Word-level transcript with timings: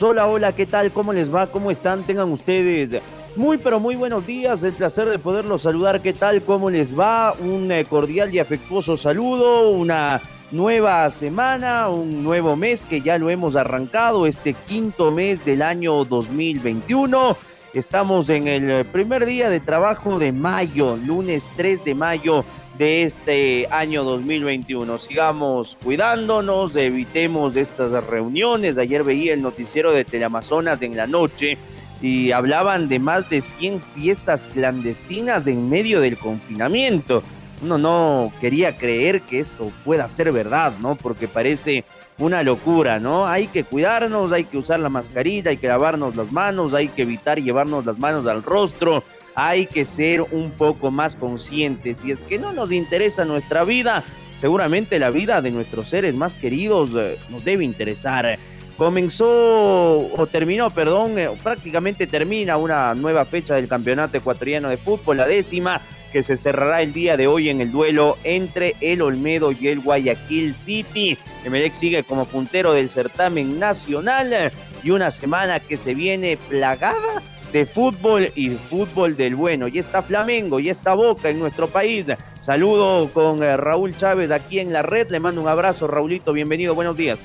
Hola, 0.00 0.28
hola, 0.28 0.52
¿qué 0.52 0.64
tal? 0.64 0.92
¿Cómo 0.92 1.12
les 1.12 1.34
va? 1.34 1.48
¿Cómo 1.48 1.72
están? 1.72 2.04
Tengan 2.04 2.30
ustedes 2.30 3.02
muy, 3.34 3.58
pero 3.58 3.80
muy 3.80 3.96
buenos 3.96 4.24
días. 4.24 4.62
El 4.62 4.72
placer 4.72 5.08
de 5.08 5.18
poderlos 5.18 5.62
saludar. 5.62 6.00
¿Qué 6.00 6.12
tal? 6.12 6.40
¿Cómo 6.42 6.70
les 6.70 6.96
va? 6.96 7.32
Un 7.32 7.72
eh, 7.72 7.84
cordial 7.84 8.32
y 8.32 8.38
afectuoso 8.38 8.96
saludo. 8.96 9.70
Una 9.70 10.22
nueva 10.52 11.10
semana, 11.10 11.88
un 11.88 12.22
nuevo 12.22 12.54
mes 12.54 12.84
que 12.84 13.00
ya 13.00 13.18
lo 13.18 13.28
hemos 13.28 13.56
arrancado, 13.56 14.26
este 14.26 14.54
quinto 14.54 15.10
mes 15.10 15.44
del 15.44 15.62
año 15.62 16.04
2021. 16.04 17.36
Estamos 17.74 18.28
en 18.28 18.46
el 18.46 18.86
primer 18.86 19.26
día 19.26 19.50
de 19.50 19.58
trabajo 19.58 20.20
de 20.20 20.30
mayo, 20.30 20.96
lunes 20.96 21.44
3 21.56 21.84
de 21.84 21.96
mayo 21.96 22.44
de 22.78 23.02
este 23.02 23.66
año 23.70 24.04
2021. 24.04 24.98
Sigamos 24.98 25.76
cuidándonos, 25.82 26.76
evitemos 26.76 27.56
estas 27.56 27.90
reuniones. 28.06 28.78
Ayer 28.78 29.02
veía 29.02 29.34
el 29.34 29.42
noticiero 29.42 29.92
de 29.92 30.04
Teleamazonas 30.04 30.80
en 30.82 30.96
la 30.96 31.08
noche 31.08 31.58
y 32.00 32.30
hablaban 32.30 32.88
de 32.88 33.00
más 33.00 33.28
de 33.28 33.40
100 33.40 33.82
fiestas 33.94 34.46
clandestinas 34.46 35.48
en 35.48 35.68
medio 35.68 36.00
del 36.00 36.16
confinamiento. 36.16 37.24
Uno 37.60 37.76
no 37.76 38.32
quería 38.40 38.78
creer 38.78 39.22
que 39.22 39.40
esto 39.40 39.72
pueda 39.84 40.08
ser 40.08 40.30
verdad, 40.30 40.74
¿no? 40.78 40.94
Porque 40.94 41.26
parece 41.26 41.84
una 42.18 42.44
locura, 42.44 43.00
¿no? 43.00 43.26
Hay 43.26 43.48
que 43.48 43.64
cuidarnos, 43.64 44.30
hay 44.30 44.44
que 44.44 44.58
usar 44.58 44.78
la 44.78 44.88
mascarilla, 44.88 45.50
hay 45.50 45.56
que 45.56 45.66
lavarnos 45.66 46.14
las 46.14 46.30
manos, 46.30 46.74
hay 46.74 46.86
que 46.86 47.02
evitar 47.02 47.40
llevarnos 47.40 47.84
las 47.84 47.98
manos 47.98 48.24
al 48.28 48.44
rostro 48.44 49.02
hay 49.34 49.66
que 49.66 49.84
ser 49.84 50.22
un 50.22 50.50
poco 50.50 50.90
más 50.90 51.16
conscientes. 51.16 51.98
Si 51.98 52.10
es 52.10 52.20
que 52.20 52.38
no 52.38 52.52
nos 52.52 52.72
interesa 52.72 53.24
nuestra 53.24 53.64
vida, 53.64 54.04
seguramente 54.40 54.98
la 54.98 55.10
vida 55.10 55.42
de 55.42 55.50
nuestros 55.50 55.88
seres 55.88 56.14
más 56.14 56.34
queridos 56.34 56.90
eh, 56.96 57.18
nos 57.30 57.44
debe 57.44 57.64
interesar. 57.64 58.38
Comenzó 58.76 59.28
o 59.28 60.26
terminó, 60.28 60.70
perdón, 60.70 61.18
eh, 61.18 61.30
prácticamente 61.42 62.06
termina 62.06 62.56
una 62.56 62.94
nueva 62.94 63.24
fecha 63.24 63.54
del 63.54 63.66
Campeonato 63.66 64.16
Ecuatoriano 64.16 64.68
de 64.68 64.76
Fútbol, 64.76 65.16
la 65.16 65.26
décima, 65.26 65.80
que 66.12 66.22
se 66.22 66.36
cerrará 66.36 66.82
el 66.82 66.92
día 66.92 67.16
de 67.16 67.26
hoy 67.26 67.48
en 67.48 67.60
el 67.60 67.70
duelo 67.70 68.16
entre 68.24 68.76
el 68.80 69.02
Olmedo 69.02 69.52
y 69.52 69.68
el 69.68 69.80
Guayaquil 69.80 70.54
City. 70.54 71.18
Emelec 71.44 71.74
sigue 71.74 72.02
como 72.02 72.24
puntero 72.24 72.72
del 72.72 72.88
certamen 72.88 73.58
nacional 73.58 74.52
y 74.82 74.90
una 74.90 75.10
semana 75.10 75.60
que 75.60 75.76
se 75.76 75.94
viene 75.94 76.38
plagada 76.48 77.22
de 77.52 77.66
fútbol 77.66 78.30
y 78.34 78.50
fútbol 78.50 79.16
del 79.16 79.34
bueno. 79.34 79.68
Y 79.68 79.78
está 79.78 80.02
Flamengo, 80.02 80.60
y 80.60 80.68
está 80.68 80.94
Boca 80.94 81.30
en 81.30 81.38
nuestro 81.38 81.68
país. 81.68 82.06
Saludo 82.40 83.10
con 83.12 83.42
eh, 83.42 83.56
Raúl 83.56 83.96
Chávez 83.96 84.30
aquí 84.30 84.58
en 84.58 84.72
la 84.72 84.82
red. 84.82 85.10
Le 85.10 85.20
mando 85.20 85.40
un 85.40 85.48
abrazo, 85.48 85.86
Raulito. 85.86 86.32
Bienvenido, 86.32 86.74
buenos 86.74 86.96
días. 86.96 87.18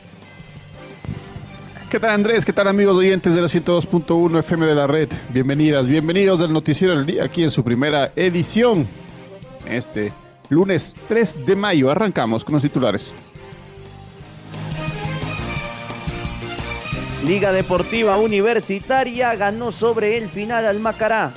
¿Qué 1.90 2.00
tal 2.00 2.10
Andrés? 2.10 2.44
¿Qué 2.44 2.54
tal 2.54 2.68
amigos 2.68 2.98
oyentes 2.98 3.36
de 3.36 3.42
la 3.42 3.48
102.1 3.48 4.40
FM 4.40 4.66
de 4.66 4.74
la 4.74 4.88
red? 4.88 5.10
Bienvenidas, 5.30 5.88
bienvenidos 5.88 6.40
del 6.40 6.52
Noticiero 6.52 6.96
del 6.96 7.06
Día 7.06 7.24
aquí 7.24 7.44
en 7.44 7.52
su 7.52 7.64
primera 7.64 8.12
edición. 8.16 8.88
Este 9.70 10.12
lunes 10.50 10.96
3 11.08 11.46
de 11.46 11.56
mayo 11.56 11.92
arrancamos 11.92 12.44
con 12.44 12.54
los 12.54 12.64
titulares. 12.64 13.14
Liga 17.26 17.54
Deportiva 17.54 18.18
Universitaria 18.18 19.34
ganó 19.36 19.72
sobre 19.72 20.18
el 20.18 20.28
final 20.28 20.66
al 20.66 20.82
Macará. 20.82 21.32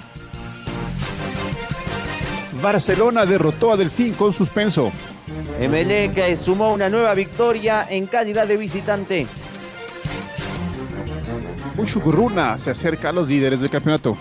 Barcelona 2.61 3.25
derrotó 3.25 3.71
a 3.71 3.77
Delfín 3.77 4.15
con 4.15 4.33
suspenso. 4.33 4.91
que 5.59 6.37
sumó 6.37 6.73
una 6.73 6.89
nueva 6.89 7.15
victoria 7.15 7.87
en 7.89 8.07
calidad 8.07 8.49
de 8.49 8.57
visitante. 8.57 9.27
Mushugurruna 11.77 12.59
se 12.59 12.71
acerca 12.71 13.11
a 13.11 13.13
los 13.13 13.29
líderes 13.29 13.61
del 13.61 13.71
campeonato. 13.71 14.17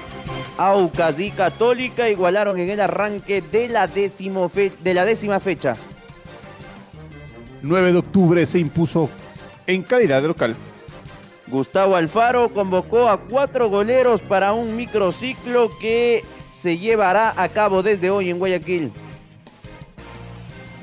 Aucas 0.58 1.20
y 1.20 1.32
Católica 1.32 2.08
igualaron 2.10 2.60
en 2.60 2.70
el 2.70 2.80
arranque 2.80 3.42
de 3.42 3.70
la, 3.70 3.88
de 3.88 4.94
la 4.94 5.06
décima 5.06 5.40
fecha. 5.40 5.76
9 7.64 7.92
de 7.92 7.98
octubre 7.98 8.46
se 8.46 8.60
impuso 8.60 9.10
en 9.66 9.82
calidad 9.82 10.22
de 10.22 10.28
local. 10.28 10.56
Gustavo 11.48 11.96
Alfaro 11.96 12.50
convocó 12.50 13.08
a 13.08 13.20
cuatro 13.20 13.70
goleros 13.70 14.22
para 14.22 14.54
un 14.54 14.76
microciclo 14.76 15.72
que 15.80 16.24
se 16.52 16.78
llevará 16.78 17.34
a 17.36 17.50
cabo 17.50 17.84
desde 17.84 18.10
hoy 18.10 18.32
en 18.32 18.40
Guayaquil. 18.40 18.92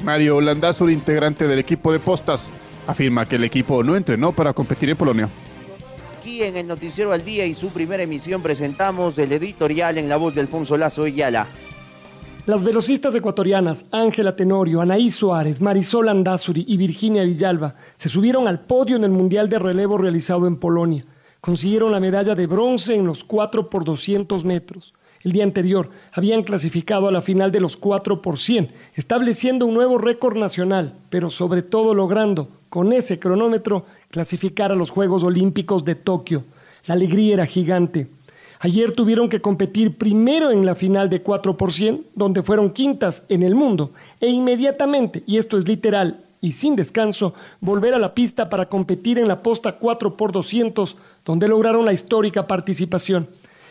Mario 0.05 0.41
Landazo, 0.41 0.89
integrante 0.89 1.47
del 1.47 1.59
equipo 1.59 1.93
de 1.93 1.99
postas, 1.99 2.50
afirma 2.87 3.27
que 3.27 3.37
el 3.37 3.45
equipo 3.45 3.83
no 3.83 3.97
entrenó 3.97 4.33
para 4.33 4.53
competir 4.53 4.91
en 4.91 4.97
Polonia. 4.97 5.28
Aquí 6.19 6.45
en 6.45 6.56
el 6.56 6.69
Noticiero 6.69 7.12
al 7.12 7.25
Día 7.25 7.47
y 7.47 7.55
su 7.55 7.71
primera 7.71 8.03
emisión 8.05 8.43
presentamos 8.43 9.19
el 9.19 9.33
editorial 9.33 9.99
en 9.99 10.09
la 10.09 10.17
voz 10.17 10.34
de 10.34 10.41
Alfonso 10.41 10.77
Lazo 10.77 11.06
Yala. 11.09 11.49
Las 12.44 12.64
velocistas 12.64 13.14
ecuatorianas 13.14 13.86
Ángela 13.92 14.34
Tenorio, 14.34 14.80
Anaí 14.80 15.12
Suárez, 15.12 15.60
Marisol 15.60 16.08
Andazuri 16.08 16.64
y 16.66 16.76
Virginia 16.76 17.22
Villalba 17.22 17.76
se 17.94 18.08
subieron 18.08 18.48
al 18.48 18.58
podio 18.58 18.97
en 18.97 19.04
el 19.04 19.12
Mundial 19.12 19.48
de 19.48 19.60
Relevo 19.60 19.97
realizado 19.97 20.48
en 20.48 20.56
Polonia. 20.56 21.04
Consiguieron 21.41 21.92
la 21.92 22.00
medalla 22.00 22.34
de 22.34 22.48
bronce 22.48 22.97
en 22.97 23.06
los 23.06 23.22
4 23.22 23.70
por 23.70 23.84
200 23.84 24.44
metros. 24.44 24.92
El 25.22 25.31
día 25.31 25.44
anterior 25.44 25.91
habían 26.10 26.42
clasificado 26.42 27.06
a 27.06 27.12
la 27.12 27.22
final 27.22 27.52
de 27.52 27.60
los 27.60 27.76
4 27.76 28.20
por 28.20 28.41
100, 28.41 28.72
estableciendo 28.97 29.64
un 29.64 29.75
nuevo 29.75 29.98
récord 29.98 30.36
nacional, 30.36 30.94
pero 31.10 31.31
sobre 31.31 31.62
todo 31.62 31.94
logrando, 31.94 32.48
con 32.69 32.92
ese 32.92 33.20
cronómetro, 33.20 33.86
clasificar 34.10 34.72
a 34.72 34.76
los 34.76 34.91
Juegos 34.91 35.22
Olímpicos 35.22 35.84
de 35.84 35.94
Tokio. 35.94 36.42
La 36.86 36.94
alegría 36.94 37.34
era 37.34 37.47
gigante. 37.47 38.10
Ayer 38.65 38.95
tuvieron 38.95 39.28
que 39.28 39.41
competir 39.41 39.99
primero 39.99 40.53
en 40.53 40.65
la 40.65 40.77
final 40.77 41.11
de 41.11 41.21
4 41.21 41.56
por 41.56 41.73
100, 41.73 42.06
donde 42.15 42.45
fueron 42.45 42.71
quintas 42.71 43.25
en 43.28 43.43
el 43.43 43.56
mundo, 43.56 43.91
e 44.21 44.28
inmediatamente, 44.28 45.25
y 45.27 45.39
esto 45.39 45.59
es 45.59 45.67
literal 45.67 46.21
y 46.41 46.53
sin 46.53 46.77
descanso, 46.77 47.34
volver 47.61 47.93
a 47.93 47.99
la 47.99 48.15
pista 48.15 48.49
para 48.49 48.69
competir 48.69 49.19
en 49.19 49.27
la 49.27 49.43
posta 49.43 49.78
4 49.78 50.17
por 50.17 50.31
200, 50.31 50.97
donde 51.25 51.49
lograron 51.49 51.84
la 51.84 51.93
histórica 51.93 52.47
participación. 52.47 53.27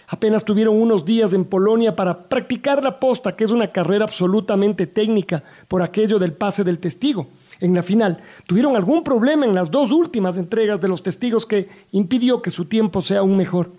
Apenas 0.10 0.44
tuvieron 0.44 0.76
unos 0.76 1.06
días 1.06 1.32
en 1.32 1.46
Polonia 1.46 1.96
para 1.96 2.28
practicar 2.28 2.84
la 2.84 3.00
posta, 3.00 3.38
que 3.38 3.46
es 3.46 3.52
una 3.52 3.68
carrera 3.68 4.04
absolutamente 4.04 4.88
técnica 4.88 5.42
por 5.70 5.82
aquello 5.82 6.20
del 6.20 6.34
pase 6.34 6.66
del 6.66 6.80
testigo. 6.80 7.28
En 7.62 7.74
la 7.74 7.84
final 7.84 8.18
tuvieron 8.46 8.76
algún 8.76 9.06
problema 9.06 9.46
en 9.46 9.56
las 9.56 9.72
dos 9.72 9.94
últimas 9.94 10.36
entregas 10.36 10.82
de 10.82 10.90
los 10.90 11.02
testigos 11.02 11.46
que 11.46 11.70
impidió 11.94 12.42
que 12.42 12.52
su 12.52 12.66
tiempo 12.66 13.02
sea 13.02 13.20
aún 13.20 13.38
mejor. 13.38 13.70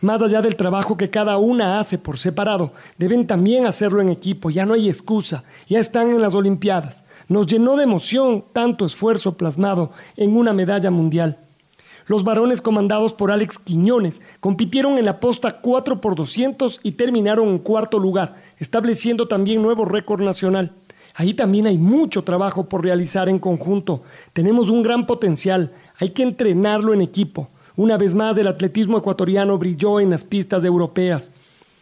Más 0.00 0.20
allá 0.20 0.42
del 0.42 0.56
trabajo 0.56 0.96
que 0.96 1.10
cada 1.10 1.38
una 1.38 1.80
hace 1.80 1.96
por 1.96 2.18
separado, 2.18 2.72
deben 2.98 3.26
también 3.26 3.66
hacerlo 3.66 4.02
en 4.02 4.10
equipo. 4.10 4.50
Ya 4.50 4.66
no 4.66 4.74
hay 4.74 4.88
excusa, 4.88 5.44
ya 5.66 5.80
están 5.80 6.10
en 6.10 6.20
las 6.20 6.34
Olimpiadas. 6.34 7.04
Nos 7.28 7.46
llenó 7.46 7.76
de 7.76 7.84
emoción 7.84 8.44
tanto 8.52 8.84
esfuerzo 8.84 9.36
plasmado 9.36 9.92
en 10.16 10.36
una 10.36 10.52
medalla 10.52 10.90
mundial. 10.90 11.38
Los 12.06 12.22
varones 12.22 12.62
comandados 12.62 13.14
por 13.14 13.32
Alex 13.32 13.58
Quiñones 13.58 14.20
compitieron 14.38 14.96
en 14.96 15.06
la 15.06 15.18
posta 15.18 15.60
4 15.60 16.00
por 16.00 16.14
200 16.14 16.80
y 16.84 16.92
terminaron 16.92 17.48
en 17.48 17.58
cuarto 17.58 17.98
lugar, 17.98 18.36
estableciendo 18.58 19.26
también 19.26 19.60
nuevo 19.60 19.84
récord 19.84 20.22
nacional. 20.22 20.72
Ahí 21.14 21.32
también 21.32 21.66
hay 21.66 21.78
mucho 21.78 22.22
trabajo 22.22 22.68
por 22.68 22.84
realizar 22.84 23.28
en 23.28 23.38
conjunto. 23.38 24.02
Tenemos 24.34 24.68
un 24.68 24.82
gran 24.82 25.06
potencial, 25.06 25.72
hay 25.98 26.10
que 26.10 26.22
entrenarlo 26.22 26.92
en 26.92 27.00
equipo. 27.00 27.48
Una 27.76 27.98
vez 27.98 28.14
más, 28.14 28.38
el 28.38 28.46
atletismo 28.46 28.96
ecuatoriano 28.96 29.58
brilló 29.58 30.00
en 30.00 30.08
las 30.08 30.24
pistas 30.24 30.64
europeas. 30.64 31.30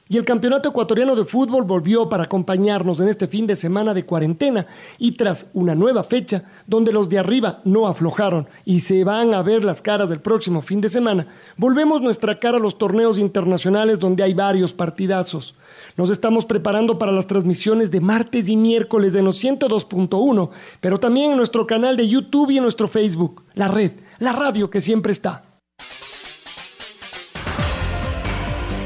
Y 0.06 0.18
el 0.18 0.24
Campeonato 0.24 0.68
Ecuatoriano 0.68 1.16
de 1.16 1.24
Fútbol 1.24 1.64
volvió 1.64 2.10
para 2.10 2.24
acompañarnos 2.24 3.00
en 3.00 3.08
este 3.08 3.26
fin 3.26 3.46
de 3.46 3.56
semana 3.56 3.94
de 3.94 4.04
cuarentena 4.04 4.66
y 4.98 5.12
tras 5.12 5.46
una 5.54 5.74
nueva 5.74 6.04
fecha 6.04 6.44
donde 6.66 6.92
los 6.92 7.08
de 7.08 7.18
arriba 7.18 7.62
no 7.64 7.86
aflojaron 7.86 8.46
y 8.66 8.82
se 8.82 9.02
van 9.02 9.32
a 9.32 9.42
ver 9.42 9.64
las 9.64 9.80
caras 9.80 10.10
del 10.10 10.20
próximo 10.20 10.60
fin 10.60 10.82
de 10.82 10.90
semana, 10.90 11.26
volvemos 11.56 12.02
nuestra 12.02 12.38
cara 12.38 12.58
a 12.58 12.60
los 12.60 12.76
torneos 12.76 13.18
internacionales 13.18 13.98
donde 13.98 14.22
hay 14.22 14.34
varios 14.34 14.74
partidazos. 14.74 15.54
Nos 15.96 16.10
estamos 16.10 16.44
preparando 16.44 16.98
para 16.98 17.12
las 17.12 17.26
transmisiones 17.26 17.90
de 17.90 18.00
martes 18.00 18.50
y 18.50 18.58
miércoles 18.58 19.14
de 19.14 19.22
los 19.22 19.42
102.1, 19.42 20.50
pero 20.82 21.00
también 21.00 21.30
en 21.30 21.38
nuestro 21.38 21.66
canal 21.66 21.96
de 21.96 22.08
YouTube 22.08 22.50
y 22.50 22.58
en 22.58 22.64
nuestro 22.64 22.88
Facebook, 22.88 23.42
la 23.54 23.68
red, 23.68 23.92
la 24.18 24.32
radio 24.32 24.68
que 24.68 24.82
siempre 24.82 25.12
está. 25.12 25.53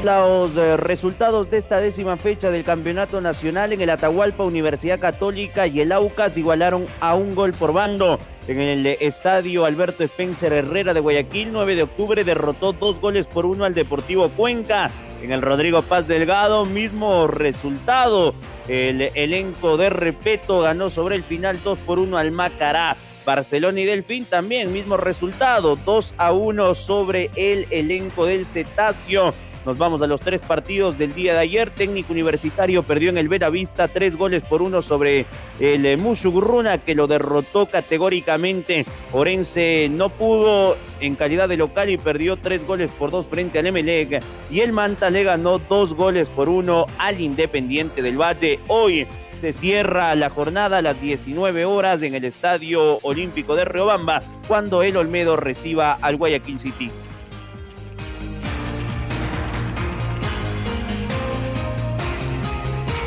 Los 0.03 0.55
eh, 0.55 0.77
resultados 0.77 1.51
de 1.51 1.57
esta 1.57 1.81
décima 1.81 2.15
fecha 2.15 2.49
del 2.51 2.63
Campeonato 2.63 3.19
Nacional 3.19 3.73
en 3.73 3.81
el 3.81 3.89
Atahualpa 3.89 4.45
Universidad 4.45 4.97
Católica 4.97 5.67
y 5.67 5.81
el 5.81 5.91
Aucas 5.91 6.37
igualaron 6.37 6.85
a 7.01 7.15
un 7.15 7.35
gol 7.35 7.51
por 7.51 7.73
bando. 7.73 8.17
En 8.47 8.61
el 8.61 8.85
estadio 8.85 9.65
Alberto 9.65 10.05
Spencer 10.05 10.53
Herrera 10.53 10.93
de 10.93 11.01
Guayaquil, 11.01 11.51
9 11.51 11.75
de 11.75 11.83
octubre, 11.83 12.23
derrotó 12.23 12.71
dos 12.71 13.01
goles 13.01 13.27
por 13.27 13.45
uno 13.45 13.65
al 13.65 13.73
Deportivo 13.73 14.29
Cuenca. 14.29 14.89
En 15.21 15.33
el 15.33 15.41
Rodrigo 15.41 15.81
Paz 15.81 16.07
Delgado, 16.07 16.65
mismo 16.65 17.27
resultado. 17.27 18.33
El 18.69 19.01
elenco 19.15 19.75
de 19.75 19.89
Repeto 19.89 20.61
ganó 20.61 20.89
sobre 20.89 21.17
el 21.17 21.23
final 21.23 21.61
2 21.61 21.77
por 21.79 21.99
1 21.99 22.17
al 22.17 22.31
Macará. 22.31 22.95
Barcelona 23.25 23.81
y 23.81 23.85
Delfín 23.85 24.25
también, 24.25 24.71
mismo 24.71 24.95
resultado, 24.95 25.75
2 25.75 26.13
a 26.17 26.31
1 26.31 26.73
sobre 26.73 27.29
el 27.35 27.67
elenco 27.69 28.25
del 28.25 28.45
Cetáceo. 28.45 29.33
Nos 29.65 29.77
vamos 29.77 30.01
a 30.01 30.07
los 30.07 30.21
tres 30.21 30.41
partidos 30.41 30.97
del 30.97 31.13
día 31.13 31.33
de 31.33 31.39
ayer. 31.39 31.69
Técnico 31.69 32.13
Universitario 32.13 32.83
perdió 32.83 33.09
en 33.09 33.17
el 33.17 33.27
Vera 33.27 33.49
Vista 33.49 33.87
tres 33.87 34.15
goles 34.15 34.41
por 34.43 34.61
uno 34.61 34.81
sobre 34.81 35.25
el 35.59 35.85
eh, 35.85 35.97
Mushugurruna 35.97 36.79
que 36.79 36.95
lo 36.95 37.07
derrotó 37.07 37.65
categóricamente. 37.65 38.85
Orense 39.11 39.89
no 39.91 40.09
pudo 40.09 40.77
en 41.01 41.15
calidad 41.15 41.49
de 41.49 41.57
local 41.57 41.89
y 41.89 41.97
perdió 41.97 42.37
tres 42.37 42.65
goles 42.65 42.89
por 42.97 43.11
dos 43.11 43.27
frente 43.27 43.59
al 43.59 43.67
Emelec. 43.67 44.23
Y 44.49 44.61
el 44.61 44.71
Manta 44.71 45.09
le 45.09 45.23
ganó 45.23 45.59
dos 45.59 45.93
goles 45.93 46.27
por 46.29 46.47
uno 46.47 46.85
al 46.97 47.19
Independiente 47.19 48.01
del 48.01 48.19
Valle. 48.19 48.59
Hoy 48.67 49.07
se 49.39 49.53
cierra 49.53 50.15
la 50.15 50.29
jornada 50.29 50.77
a 50.77 50.81
las 50.81 50.99
19 51.01 51.65
horas 51.65 52.01
en 52.01 52.15
el 52.15 52.25
Estadio 52.25 52.97
Olímpico 53.03 53.55
de 53.55 53.65
Riobamba 53.65 54.21
cuando 54.47 54.83
el 54.83 54.97
Olmedo 54.97 55.35
reciba 55.37 55.93
al 55.93 56.17
Guayaquil 56.17 56.59
City. 56.59 56.91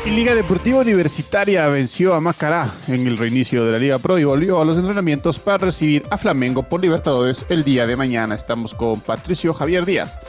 Y 0.05 0.09
Liga 0.09 0.35
Deportiva 0.35 0.79
Universitaria 0.79 1.65
venció 1.67 2.13
a 2.13 2.19
Macará 2.19 2.69
en 2.89 3.07
el 3.07 3.17
reinicio 3.17 3.63
de 3.63 3.71
la 3.71 3.79
Liga 3.79 3.99
Pro 3.99 4.19
y 4.19 4.25
volvió 4.25 4.59
a 4.59 4.65
los 4.65 4.75
entrenamientos 4.77 5.39
para 5.39 5.59
recibir 5.59 6.03
a 6.09 6.17
Flamengo 6.17 6.63
por 6.63 6.81
Libertadores 6.81 7.45
el 7.47 7.63
día 7.63 7.87
de 7.87 7.95
mañana. 7.95 8.35
Estamos 8.35 8.73
con 8.73 8.99
Patricio 8.99 9.53
Javier 9.53 9.85
Díaz, 9.85 10.19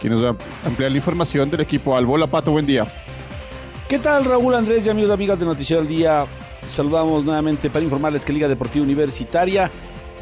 quien 0.00 0.14
nos 0.14 0.24
va 0.24 0.30
a 0.30 0.66
ampliar 0.66 0.92
la 0.92 0.96
información 0.96 1.50
del 1.50 1.60
equipo 1.60 1.94
Albola 1.94 2.26
Pato. 2.26 2.52
Buen 2.52 2.64
día. 2.64 2.86
¿Qué 3.86 3.98
tal 3.98 4.24
Raúl 4.24 4.54
Andrés 4.54 4.86
y 4.86 4.88
amigos 4.88 5.10
y 5.10 5.12
amigas 5.12 5.38
de 5.38 5.44
Noticiero 5.44 5.82
del 5.82 5.90
Día? 5.90 6.24
Saludamos 6.70 7.22
nuevamente 7.22 7.68
para 7.68 7.84
informarles 7.84 8.24
que 8.24 8.32
Liga 8.32 8.48
Deportiva 8.48 8.82
Universitaria 8.82 9.70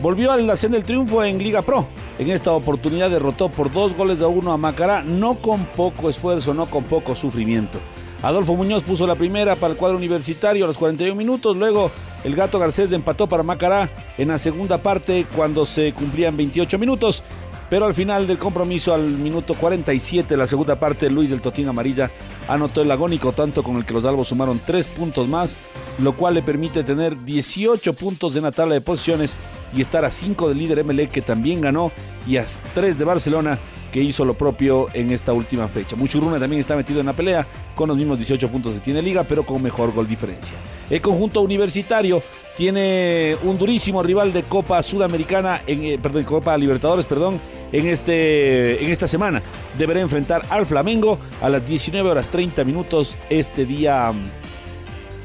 volvió 0.00 0.32
al 0.32 0.44
la 0.44 0.56
del 0.56 0.82
triunfo 0.82 1.22
en 1.22 1.38
Liga 1.38 1.62
Pro. 1.62 1.86
En 2.18 2.28
esta 2.28 2.50
oportunidad 2.50 3.08
derrotó 3.08 3.50
por 3.50 3.72
dos 3.72 3.94
goles 3.96 4.20
a 4.20 4.26
uno 4.26 4.52
a 4.52 4.56
Macará, 4.56 5.04
no 5.04 5.36
con 5.36 5.66
poco 5.66 6.10
esfuerzo, 6.10 6.54
no 6.54 6.66
con 6.66 6.82
poco 6.82 7.14
sufrimiento. 7.14 7.78
Adolfo 8.26 8.56
Muñoz 8.56 8.82
puso 8.82 9.06
la 9.06 9.14
primera 9.14 9.54
para 9.54 9.72
el 9.72 9.78
cuadro 9.78 9.96
universitario 9.96 10.64
a 10.64 10.66
los 10.66 10.76
41 10.76 11.14
minutos. 11.14 11.56
Luego 11.56 11.92
el 12.24 12.34
Gato 12.34 12.58
Garcés 12.58 12.90
empató 12.90 13.28
para 13.28 13.44
Macará 13.44 13.88
en 14.18 14.28
la 14.28 14.38
segunda 14.38 14.78
parte 14.78 15.26
cuando 15.36 15.64
se 15.64 15.92
cumplían 15.92 16.36
28 16.36 16.76
minutos. 16.76 17.22
Pero 17.70 17.86
al 17.86 17.94
final 17.94 18.26
del 18.26 18.38
compromiso, 18.38 18.92
al 18.92 19.02
minuto 19.10 19.54
47 19.54 20.36
la 20.36 20.48
segunda 20.48 20.74
parte, 20.74 21.08
Luis 21.08 21.30
del 21.30 21.40
Totín 21.40 21.68
Amarilla 21.68 22.10
anotó 22.48 22.82
el 22.82 22.90
agónico 22.90 23.30
tanto 23.30 23.62
con 23.62 23.76
el 23.76 23.84
que 23.84 23.94
los 23.94 24.04
albos 24.04 24.26
sumaron 24.26 24.60
tres 24.64 24.88
puntos 24.88 25.28
más, 25.28 25.56
lo 26.00 26.12
cual 26.12 26.34
le 26.34 26.42
permite 26.42 26.82
tener 26.82 27.24
18 27.24 27.92
puntos 27.92 28.34
en 28.34 28.42
la 28.42 28.50
tabla 28.50 28.74
de 28.74 28.80
posiciones 28.80 29.36
y 29.76 29.80
estar 29.82 30.04
a 30.04 30.10
5 30.10 30.48
del 30.48 30.58
líder 30.58 30.84
MLE 30.84 31.08
que 31.08 31.22
también 31.22 31.60
ganó 31.60 31.92
y 32.26 32.38
a 32.38 32.46
3 32.74 32.98
de 32.98 33.04
Barcelona 33.04 33.58
que 33.92 34.02
hizo 34.02 34.24
lo 34.24 34.34
propio 34.34 34.88
en 34.92 35.10
esta 35.10 35.32
última 35.32 35.68
fecha. 35.68 35.96
Muchuruna 35.96 36.38
también 36.38 36.60
está 36.60 36.76
metido 36.76 37.00
en 37.00 37.06
la 37.06 37.12
pelea 37.12 37.46
con 37.74 37.88
los 37.88 37.96
mismos 37.96 38.18
18 38.18 38.48
puntos 38.50 38.74
que 38.74 38.80
tiene 38.80 39.00
Liga, 39.00 39.24
pero 39.24 39.44
con 39.44 39.62
mejor 39.62 39.92
gol 39.92 40.06
diferencia. 40.06 40.54
El 40.90 41.00
conjunto 41.00 41.40
universitario 41.40 42.22
tiene 42.56 43.36
un 43.42 43.56
durísimo 43.58 44.02
rival 44.02 44.32
de 44.32 44.42
Copa 44.42 44.82
Sudamericana, 44.82 45.62
en, 45.66 45.84
eh, 45.84 45.98
perdón, 46.00 46.24
Copa 46.24 46.56
Libertadores, 46.56 47.06
perdón, 47.06 47.40
en, 47.72 47.86
este, 47.86 48.84
en 48.84 48.90
esta 48.90 49.06
semana. 49.06 49.42
Deberá 49.78 50.00
enfrentar 50.00 50.44
al 50.50 50.66
Flamengo 50.66 51.18
a 51.40 51.48
las 51.48 51.66
19 51.66 52.10
horas 52.10 52.28
30 52.28 52.64
minutos 52.64 53.16
este 53.30 53.64
día 53.64 54.12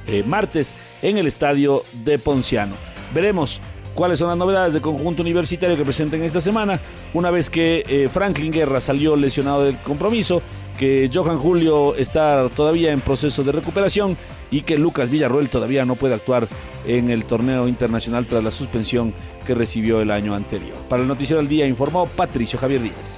eh, 0.07 0.23
martes 0.25 0.73
en 1.01 1.17
el 1.17 1.27
estadio 1.27 1.83
de 2.05 2.19
Ponciano. 2.19 2.75
Veremos 3.13 3.61
cuáles 3.93 4.19
son 4.19 4.29
las 4.29 4.37
novedades 4.37 4.73
del 4.73 4.81
conjunto 4.81 5.21
universitario 5.21 5.77
que 5.77 5.83
presentan 5.83 6.23
esta 6.23 6.41
semana, 6.41 6.79
una 7.13 7.31
vez 7.31 7.49
que 7.49 7.83
eh, 7.87 8.09
Franklin 8.09 8.51
Guerra 8.51 8.81
salió 8.81 9.15
lesionado 9.15 9.63
del 9.63 9.77
compromiso, 9.77 10.41
que 10.77 11.09
Johan 11.13 11.39
Julio 11.39 11.95
está 11.95 12.49
todavía 12.49 12.91
en 12.91 13.01
proceso 13.01 13.43
de 13.43 13.51
recuperación 13.51 14.17
y 14.49 14.61
que 14.61 14.77
Lucas 14.77 15.09
Villarroel 15.09 15.49
todavía 15.49 15.85
no 15.85 15.95
puede 15.95 16.15
actuar 16.15 16.47
en 16.85 17.09
el 17.11 17.25
torneo 17.25 17.67
internacional 17.67 18.25
tras 18.25 18.43
la 18.43 18.51
suspensión 18.51 19.13
que 19.45 19.53
recibió 19.53 20.01
el 20.01 20.11
año 20.11 20.33
anterior. 20.33 20.75
Para 20.89 21.03
el 21.03 21.07
Noticiero 21.07 21.39
del 21.39 21.49
Día 21.49 21.67
informó 21.67 22.07
Patricio 22.07 22.57
Javier 22.57 22.81
Díaz. 22.81 23.17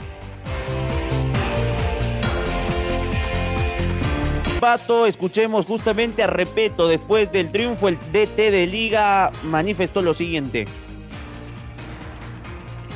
Escuchemos 4.63 5.65
justamente 5.65 6.23
a 6.23 6.27
Repeto, 6.27 6.87
después 6.87 7.29
del 7.33 7.51
triunfo 7.51 7.89
el 7.89 7.97
DT 7.97 8.49
de 8.49 8.65
Liga 8.65 9.29
manifestó 9.43 10.01
lo 10.01 10.13
siguiente. 10.13 10.65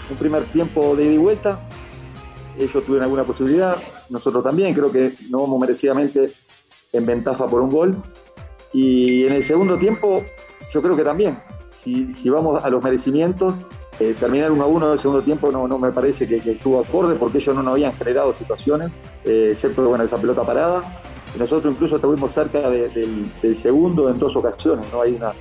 Un 0.09 0.15
primer 0.15 0.45
tiempo 0.45 0.95
de 0.95 1.03
ida 1.03 1.11
y 1.11 1.17
vuelta, 1.17 1.59
ellos 2.57 2.85
tuvieron 2.85 3.03
alguna 3.03 3.25
posibilidad, 3.25 3.75
nosotros 4.09 4.45
también, 4.45 4.73
creo 4.73 4.89
que 4.89 5.11
no 5.29 5.41
vamos 5.41 5.59
merecidamente 5.59 6.31
en 6.93 7.05
ventaja 7.05 7.45
por 7.47 7.59
un 7.59 7.69
gol. 7.69 8.01
Y 8.71 9.25
en 9.25 9.33
el 9.33 9.43
segundo 9.43 9.77
tiempo, 9.77 10.23
yo 10.71 10.81
creo 10.81 10.95
que 10.95 11.03
también, 11.03 11.37
si, 11.83 12.29
vamos 12.29 12.63
a 12.63 12.69
los 12.69 12.81
merecimientos, 12.81 13.53
eh, 13.99 14.15
terminar 14.17 14.53
1 14.53 14.63
a 14.63 14.67
1 14.67 14.89
del 14.91 14.99
segundo 15.01 15.21
tiempo 15.21 15.51
no, 15.51 15.67
no 15.67 15.77
me 15.77 15.91
parece 15.91 16.25
que, 16.29 16.37
estuvo 16.49 16.79
acorde 16.79 17.15
porque 17.15 17.39
ellos 17.39 17.53
no 17.53 17.61
nos 17.61 17.73
habían 17.73 17.91
generado 17.91 18.33
situaciones, 18.35 18.89
eh, 19.25 19.49
excepto 19.51 19.85
bueno, 19.85 20.05
esa 20.05 20.15
pelota 20.15 20.45
parada. 20.45 21.01
Nosotros 21.37 21.73
incluso 21.73 21.95
estuvimos 21.95 22.33
cerca 22.33 22.69
del, 22.69 23.27
segundo 23.55 24.09
en 24.09 24.17
dos 24.17 24.35
ocasiones, 24.35 24.85
¿no? 24.91 25.01
Hay 25.01 25.13
una, 25.13 25.33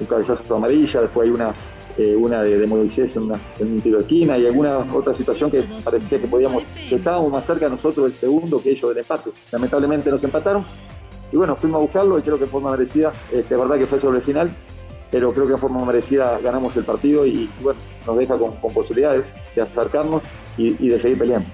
un 0.00 0.06
cabezazo 0.06 0.56
amarilla, 0.56 1.02
después 1.02 1.28
hay 1.28 1.34
una 1.34 1.54
eh, 1.96 2.16
una 2.16 2.42
de, 2.42 2.58
de 2.58 2.66
Moisés 2.66 3.14
en, 3.14 3.30
un 3.30 3.80
tiro 3.80 3.98
de 3.98 4.02
esquina 4.02 4.36
y 4.36 4.46
alguna 4.46 4.78
otra 4.78 5.14
situación 5.14 5.48
que 5.48 5.64
parecía 5.84 6.20
que 6.20 6.26
podíamos, 6.26 6.64
que 6.88 6.96
estábamos 6.96 7.30
más 7.30 7.46
cerca 7.46 7.68
nosotros 7.68 8.06
del 8.06 8.14
segundo 8.14 8.60
que 8.60 8.70
ellos 8.70 8.88
del 8.88 8.98
empate. 8.98 9.30
Lamentablemente 9.52 10.10
nos 10.10 10.24
empataron 10.24 10.64
y 11.30 11.36
bueno, 11.36 11.54
fuimos 11.54 11.78
a 11.78 11.82
buscarlo 11.82 12.18
y 12.18 12.22
creo 12.22 12.34
que 12.34 12.46
de 12.46 12.50
forma 12.50 12.72
merecida, 12.72 13.12
este, 13.30 13.56
verdad 13.56 13.78
que 13.78 13.86
fue 13.86 14.00
sobre 14.00 14.18
el 14.18 14.24
final, 14.24 14.50
pero 15.08 15.32
creo 15.32 15.46
que 15.46 15.52
de 15.52 15.58
forma 15.58 15.84
merecida 15.84 16.36
ganamos 16.42 16.76
el 16.76 16.82
partido 16.82 17.24
y, 17.24 17.48
bueno, 17.62 17.78
nos 18.04 18.18
deja 18.18 18.36
con, 18.36 18.54
posibilidades 18.72 19.24
de 19.54 19.62
acercarnos 19.62 20.22
y 20.56 20.88
de 20.88 20.98
seguir 20.98 21.18
peleando. 21.18 21.48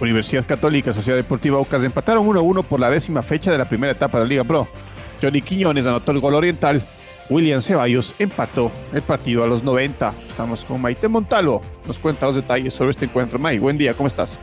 Universidad 0.00 0.46
Católica, 0.46 0.92
Sociedad 0.92 1.16
Deportiva 1.16 1.58
Aucas 1.58 1.82
empataron 1.82 2.26
1-1 2.26 2.64
por 2.64 2.80
la 2.80 2.90
décima 2.90 3.22
fecha 3.22 3.50
de 3.50 3.58
la 3.58 3.64
primera 3.64 3.92
etapa 3.92 4.18
de 4.18 4.24
la 4.24 4.28
Liga 4.28 4.44
Pro. 4.44 4.68
Johnny 5.22 5.40
Quiñones 5.40 5.86
anotó 5.86 6.12
el 6.12 6.20
gol 6.20 6.34
oriental. 6.34 6.82
William 7.30 7.60
Ceballos 7.60 8.14
empató 8.18 8.70
el 8.92 9.02
partido 9.02 9.42
a 9.42 9.46
los 9.46 9.64
90. 9.64 10.12
Estamos 10.28 10.64
con 10.64 10.80
Maite 10.80 11.08
Montalvo. 11.08 11.60
Nos 11.86 11.98
cuenta 11.98 12.26
los 12.26 12.36
detalles 12.36 12.74
sobre 12.74 12.90
este 12.90 13.06
encuentro. 13.06 13.38
May, 13.38 13.58
buen 13.58 13.78
día, 13.78 13.94
¿cómo 13.94 14.06
estás? 14.06 14.38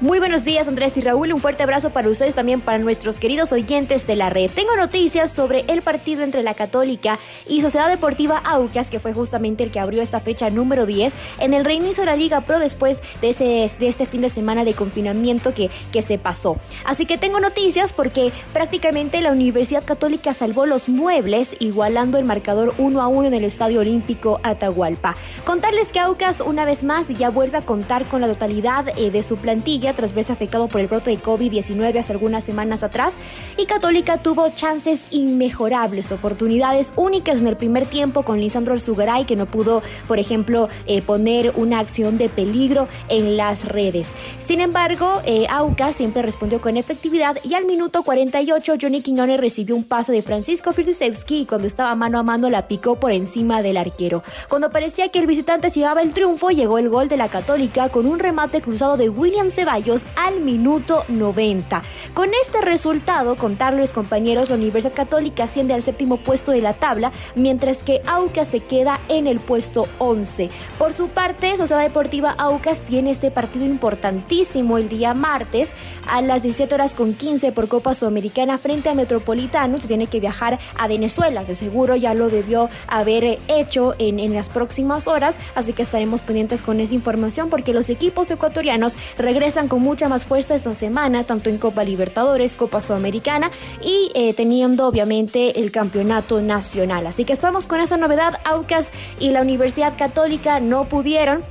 Muy 0.00 0.18
buenos 0.18 0.44
días 0.44 0.66
Andrés 0.66 0.96
y 0.96 1.02
Raúl, 1.02 1.30
un 1.30 1.42
fuerte 1.42 1.62
abrazo 1.62 1.90
para 1.90 2.08
ustedes 2.08 2.34
también 2.34 2.62
para 2.62 2.78
nuestros 2.78 3.18
queridos 3.18 3.52
oyentes 3.52 4.06
de 4.06 4.16
la 4.16 4.30
red. 4.30 4.50
Tengo 4.50 4.74
noticias 4.74 5.30
sobre 5.30 5.66
el 5.68 5.82
partido 5.82 6.22
entre 6.22 6.42
la 6.42 6.54
Católica 6.54 7.18
y 7.46 7.60
Sociedad 7.60 7.90
Deportiva 7.90 8.38
Aucas, 8.38 8.88
que 8.88 8.98
fue 8.98 9.12
justamente 9.12 9.62
el 9.62 9.70
que 9.70 9.78
abrió 9.78 10.00
esta 10.00 10.20
fecha 10.20 10.48
número 10.48 10.86
10 10.86 11.14
en 11.40 11.52
el 11.52 11.66
reinicio 11.66 12.04
de 12.04 12.06
la 12.06 12.16
Liga 12.16 12.40
Pro 12.40 12.58
después 12.58 13.02
de, 13.20 13.28
ese, 13.28 13.64
este 13.64 14.06
fin 14.06 14.22
de 14.22 14.30
semana 14.30 14.64
de 14.64 14.72
confinamiento 14.72 15.52
que, 15.52 15.68
que 15.92 16.00
se 16.00 16.16
pasó. 16.16 16.56
Así 16.86 17.04
que 17.04 17.18
tengo 17.18 17.38
noticias 17.38 17.92
porque 17.92 18.32
prácticamente 18.54 19.20
la 19.20 19.32
Universidad 19.32 19.84
Católica 19.84 20.32
salvó 20.32 20.64
los 20.64 20.88
muebles 20.88 21.56
igualando 21.58 22.16
el 22.16 22.24
marcador 22.24 22.72
1 22.78 23.02
a 23.02 23.08
1 23.08 23.28
en 23.28 23.34
el 23.34 23.44
Estadio 23.44 23.80
Olímpico 23.80 24.40
Atahualpa. 24.44 25.14
Contarles 25.44 25.92
que 25.92 26.00
Aucas 26.00 26.40
una 26.40 26.64
vez 26.64 26.84
más 26.84 27.06
ya 27.08 27.28
vuelve 27.28 27.58
a 27.58 27.66
contar 27.66 28.06
con 28.06 28.22
la 28.22 28.28
totalidad 28.28 28.88
eh, 28.96 29.10
de 29.10 29.22
su 29.22 29.36
plantilla 29.36 29.89
tras 29.94 30.14
verse 30.14 30.32
afectado 30.32 30.68
por 30.68 30.80
el 30.80 30.86
brote 30.86 31.10
de 31.10 31.20
COVID-19 31.20 31.98
hace 31.98 32.12
algunas 32.12 32.44
semanas 32.44 32.82
atrás 32.82 33.14
y 33.56 33.66
Católica 33.66 34.18
tuvo 34.18 34.48
chances 34.50 35.00
inmejorables, 35.10 36.12
oportunidades 36.12 36.92
únicas 36.96 37.38
en 37.38 37.46
el 37.46 37.56
primer 37.56 37.86
tiempo 37.86 38.22
con 38.22 38.40
Lisandro 38.40 38.74
Arzugaray 38.74 39.24
que 39.24 39.36
no 39.36 39.46
pudo, 39.46 39.82
por 40.06 40.18
ejemplo, 40.18 40.68
eh, 40.86 41.02
poner 41.02 41.52
una 41.56 41.78
acción 41.78 42.18
de 42.18 42.28
peligro 42.28 42.88
en 43.08 43.36
las 43.36 43.64
redes. 43.66 44.12
Sin 44.38 44.60
embargo, 44.60 45.20
eh, 45.24 45.46
Aucas 45.48 45.96
siempre 45.96 46.22
respondió 46.22 46.60
con 46.60 46.76
efectividad 46.76 47.36
y 47.44 47.54
al 47.54 47.64
minuto 47.64 48.02
48 48.02 48.74
Johnny 48.80 49.00
Quiñones 49.00 49.40
recibió 49.40 49.76
un 49.76 49.84
pase 49.84 50.12
de 50.12 50.22
Francisco 50.22 50.72
Firdusevski 50.72 51.40
y 51.40 51.46
cuando 51.46 51.66
estaba 51.66 51.94
mano 51.94 52.18
a 52.18 52.22
mano 52.22 52.50
la 52.50 52.68
picó 52.68 52.96
por 52.96 53.12
encima 53.12 53.62
del 53.62 53.76
arquero. 53.76 54.22
Cuando 54.48 54.70
parecía 54.70 55.08
que 55.08 55.18
el 55.18 55.26
visitante 55.26 55.70
se 55.70 55.80
llevaba 55.80 56.02
el 56.02 56.12
triunfo, 56.12 56.50
llegó 56.50 56.78
el 56.78 56.88
gol 56.88 57.08
de 57.08 57.16
la 57.16 57.28
Católica 57.28 57.88
con 57.88 58.06
un 58.06 58.18
remate 58.18 58.60
cruzado 58.60 58.96
de 58.96 59.08
William 59.08 59.50
Ceballos 59.50 59.79
al 60.16 60.40
minuto 60.40 61.04
90. 61.08 61.82
Con 62.12 62.30
este 62.34 62.60
resultado, 62.60 63.36
contarles 63.36 63.92
compañeros, 63.92 64.50
la 64.50 64.56
Universidad 64.56 64.92
Católica 64.92 65.44
asciende 65.44 65.72
al 65.72 65.82
séptimo 65.82 66.18
puesto 66.18 66.52
de 66.52 66.60
la 66.60 66.74
tabla, 66.74 67.12
mientras 67.34 67.82
que 67.82 68.02
Aucas 68.06 68.48
se 68.48 68.60
queda 68.60 69.00
en 69.08 69.26
el 69.26 69.40
puesto 69.40 69.88
11. 69.98 70.50
Por 70.78 70.92
su 70.92 71.08
parte, 71.08 71.56
Sociedad 71.56 71.82
Deportiva 71.82 72.32
Aucas 72.32 72.82
tiene 72.82 73.10
este 73.10 73.30
partido 73.30 73.64
importantísimo 73.64 74.76
el 74.76 74.88
día 74.88 75.14
martes 75.14 75.70
a 76.06 76.20
las 76.20 76.42
17 76.42 76.74
horas 76.74 76.94
con 76.94 77.14
15 77.14 77.52
por 77.52 77.68
Copa 77.68 77.94
Sudamericana 77.94 78.58
frente 78.58 78.90
a 78.90 78.94
Metropolitano. 78.94 79.80
Se 79.80 79.88
tiene 79.88 80.08
que 80.08 80.20
viajar 80.20 80.58
a 80.76 80.88
Venezuela, 80.88 81.44
de 81.44 81.54
seguro 81.54 81.96
ya 81.96 82.12
lo 82.12 82.28
debió 82.28 82.68
haber 82.86 83.38
hecho 83.48 83.94
en, 83.98 84.18
en 84.18 84.34
las 84.34 84.50
próximas 84.50 85.08
horas, 85.08 85.40
así 85.54 85.72
que 85.72 85.82
estaremos 85.82 86.20
pendientes 86.20 86.60
con 86.60 86.80
esa 86.80 86.94
información 86.94 87.48
porque 87.48 87.72
los 87.72 87.88
equipos 87.88 88.30
ecuatorianos 88.30 88.98
regresan 89.16 89.69
con 89.70 89.80
mucha 89.80 90.08
más 90.08 90.26
fuerza 90.26 90.56
esta 90.56 90.74
semana, 90.74 91.24
tanto 91.24 91.48
en 91.48 91.56
Copa 91.56 91.84
Libertadores, 91.84 92.56
Copa 92.56 92.82
Sudamericana 92.82 93.50
y 93.82 94.10
eh, 94.14 94.34
teniendo 94.34 94.86
obviamente 94.86 95.60
el 95.60 95.70
campeonato 95.70 96.42
nacional. 96.42 97.06
Así 97.06 97.24
que 97.24 97.32
estamos 97.32 97.66
con 97.66 97.80
esa 97.80 97.96
novedad. 97.96 98.40
Aucas 98.44 98.90
y 99.20 99.30
la 99.30 99.40
Universidad 99.40 99.96
Católica 99.96 100.58
no 100.58 100.88
pudieron 100.88 101.44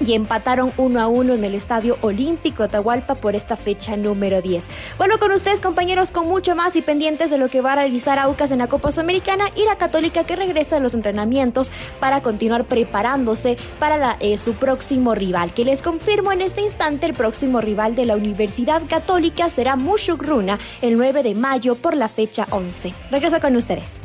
y 0.00 0.14
empataron 0.14 0.72
uno 0.76 1.00
a 1.00 1.06
uno 1.06 1.34
en 1.34 1.44
el 1.44 1.54
Estadio 1.54 1.96
Olímpico 2.00 2.62
Atahualpa 2.62 3.14
por 3.14 3.34
esta 3.34 3.56
fecha 3.56 3.96
número 3.96 4.42
10. 4.42 4.66
Bueno, 4.98 5.18
con 5.18 5.32
ustedes 5.32 5.60
compañeros, 5.60 6.10
con 6.10 6.26
mucho 6.26 6.54
más 6.54 6.76
y 6.76 6.82
pendientes 6.82 7.30
de 7.30 7.38
lo 7.38 7.48
que 7.48 7.60
va 7.60 7.72
a 7.72 7.76
realizar 7.76 8.18
Aucas 8.18 8.50
en 8.50 8.58
la 8.58 8.68
Copa 8.68 8.92
Sudamericana 8.92 9.46
y 9.54 9.64
la 9.64 9.76
Católica 9.76 10.24
que 10.24 10.36
regresa 10.36 10.76
a 10.76 10.80
los 10.80 10.94
entrenamientos 10.94 11.70
para 12.00 12.22
continuar 12.22 12.64
preparándose 12.64 13.56
para 13.78 14.16
eh, 14.20 14.38
su 14.38 14.54
próximo 14.54 15.14
rival, 15.14 15.52
que 15.54 15.64
les 15.64 15.82
confirmo 15.82 16.32
en 16.32 16.40
este 16.40 16.62
instante 16.62 17.06
el 17.06 17.14
próximo 17.14 17.60
rival 17.60 17.94
de 17.94 18.06
la 18.06 18.16
Universidad 18.16 18.82
Católica 18.88 19.50
será 19.50 19.76
Mushugruna 19.76 20.58
el 20.82 20.96
9 20.96 21.22
de 21.22 21.34
mayo 21.34 21.74
por 21.74 21.96
la 21.96 22.08
fecha 22.08 22.46
11. 22.50 22.94
Regreso 23.10 23.40
con 23.40 23.56
ustedes 23.56 24.00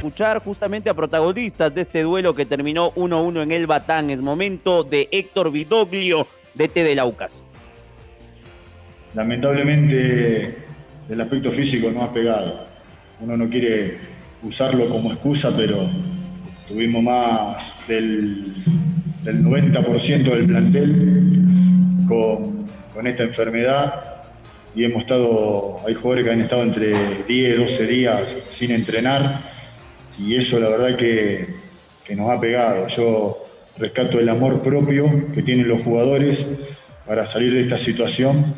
escuchar 0.00 0.42
justamente 0.42 0.88
a 0.88 0.94
protagonistas 0.94 1.74
de 1.74 1.82
este 1.82 2.00
duelo 2.00 2.34
que 2.34 2.46
terminó 2.46 2.90
1-1 2.94 3.42
en 3.42 3.52
el 3.52 3.66
Batán. 3.66 4.08
Es 4.08 4.22
momento 4.22 4.82
de 4.82 5.06
Héctor 5.10 5.52
Vidoglio, 5.52 6.26
DT 6.54 6.74
de 6.76 6.94
Laucas. 6.94 7.44
Lamentablemente 9.12 10.56
el 11.06 11.20
aspecto 11.20 11.52
físico 11.52 11.90
no 11.90 12.02
ha 12.02 12.14
pegado. 12.14 12.64
Uno 13.20 13.36
no 13.36 13.50
quiere 13.50 13.98
usarlo 14.42 14.88
como 14.88 15.12
excusa, 15.12 15.54
pero 15.54 15.86
tuvimos 16.66 17.02
más 17.02 17.86
del, 17.86 18.54
90% 19.22 20.22
del 20.22 20.46
plantel 20.46 21.42
con, 22.08 22.66
con 22.94 23.06
esta 23.06 23.24
enfermedad 23.24 24.22
y 24.74 24.84
hemos 24.84 25.02
estado, 25.02 25.80
hay 25.86 25.92
jugadores 25.92 26.24
que 26.24 26.30
han 26.30 26.40
estado 26.40 26.62
entre 26.62 27.24
10, 27.28 27.58
12 27.58 27.86
días 27.86 28.36
sin 28.48 28.70
entrenar 28.70 29.49
y 30.26 30.36
eso 30.36 30.60
la 30.60 30.68
verdad 30.68 30.96
que, 30.96 31.48
nos 32.14 32.28
ha 32.28 32.40
pegado. 32.40 32.88
Yo 32.88 33.38
rescato 33.78 34.18
el 34.18 34.28
amor 34.28 34.60
propio 34.62 35.08
que 35.32 35.42
tienen 35.42 35.68
los 35.68 35.82
jugadores 35.82 36.44
para 37.06 37.24
salir 37.24 37.54
de 37.54 37.60
esta 37.62 37.78
situación 37.78 38.52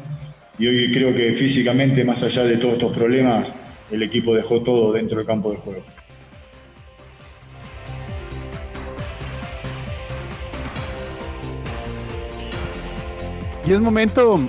y 0.59 0.67
hoy 0.67 0.91
creo 0.93 1.15
que 1.15 1.35
físicamente, 1.35 2.03
más 2.03 2.23
allá 2.23 2.45
de 2.45 2.57
todos 2.57 2.75
estos 2.75 2.97
problemas, 2.97 3.47
el 3.91 4.03
equipo 4.03 4.35
dejó 4.35 4.63
todo 4.63 4.93
dentro 4.93 5.19
del 5.19 5.27
campo 5.27 5.51
de 5.51 5.59
juego. 5.59 5.83
Y 13.67 13.73
es 13.73 13.81
momento, 13.81 14.41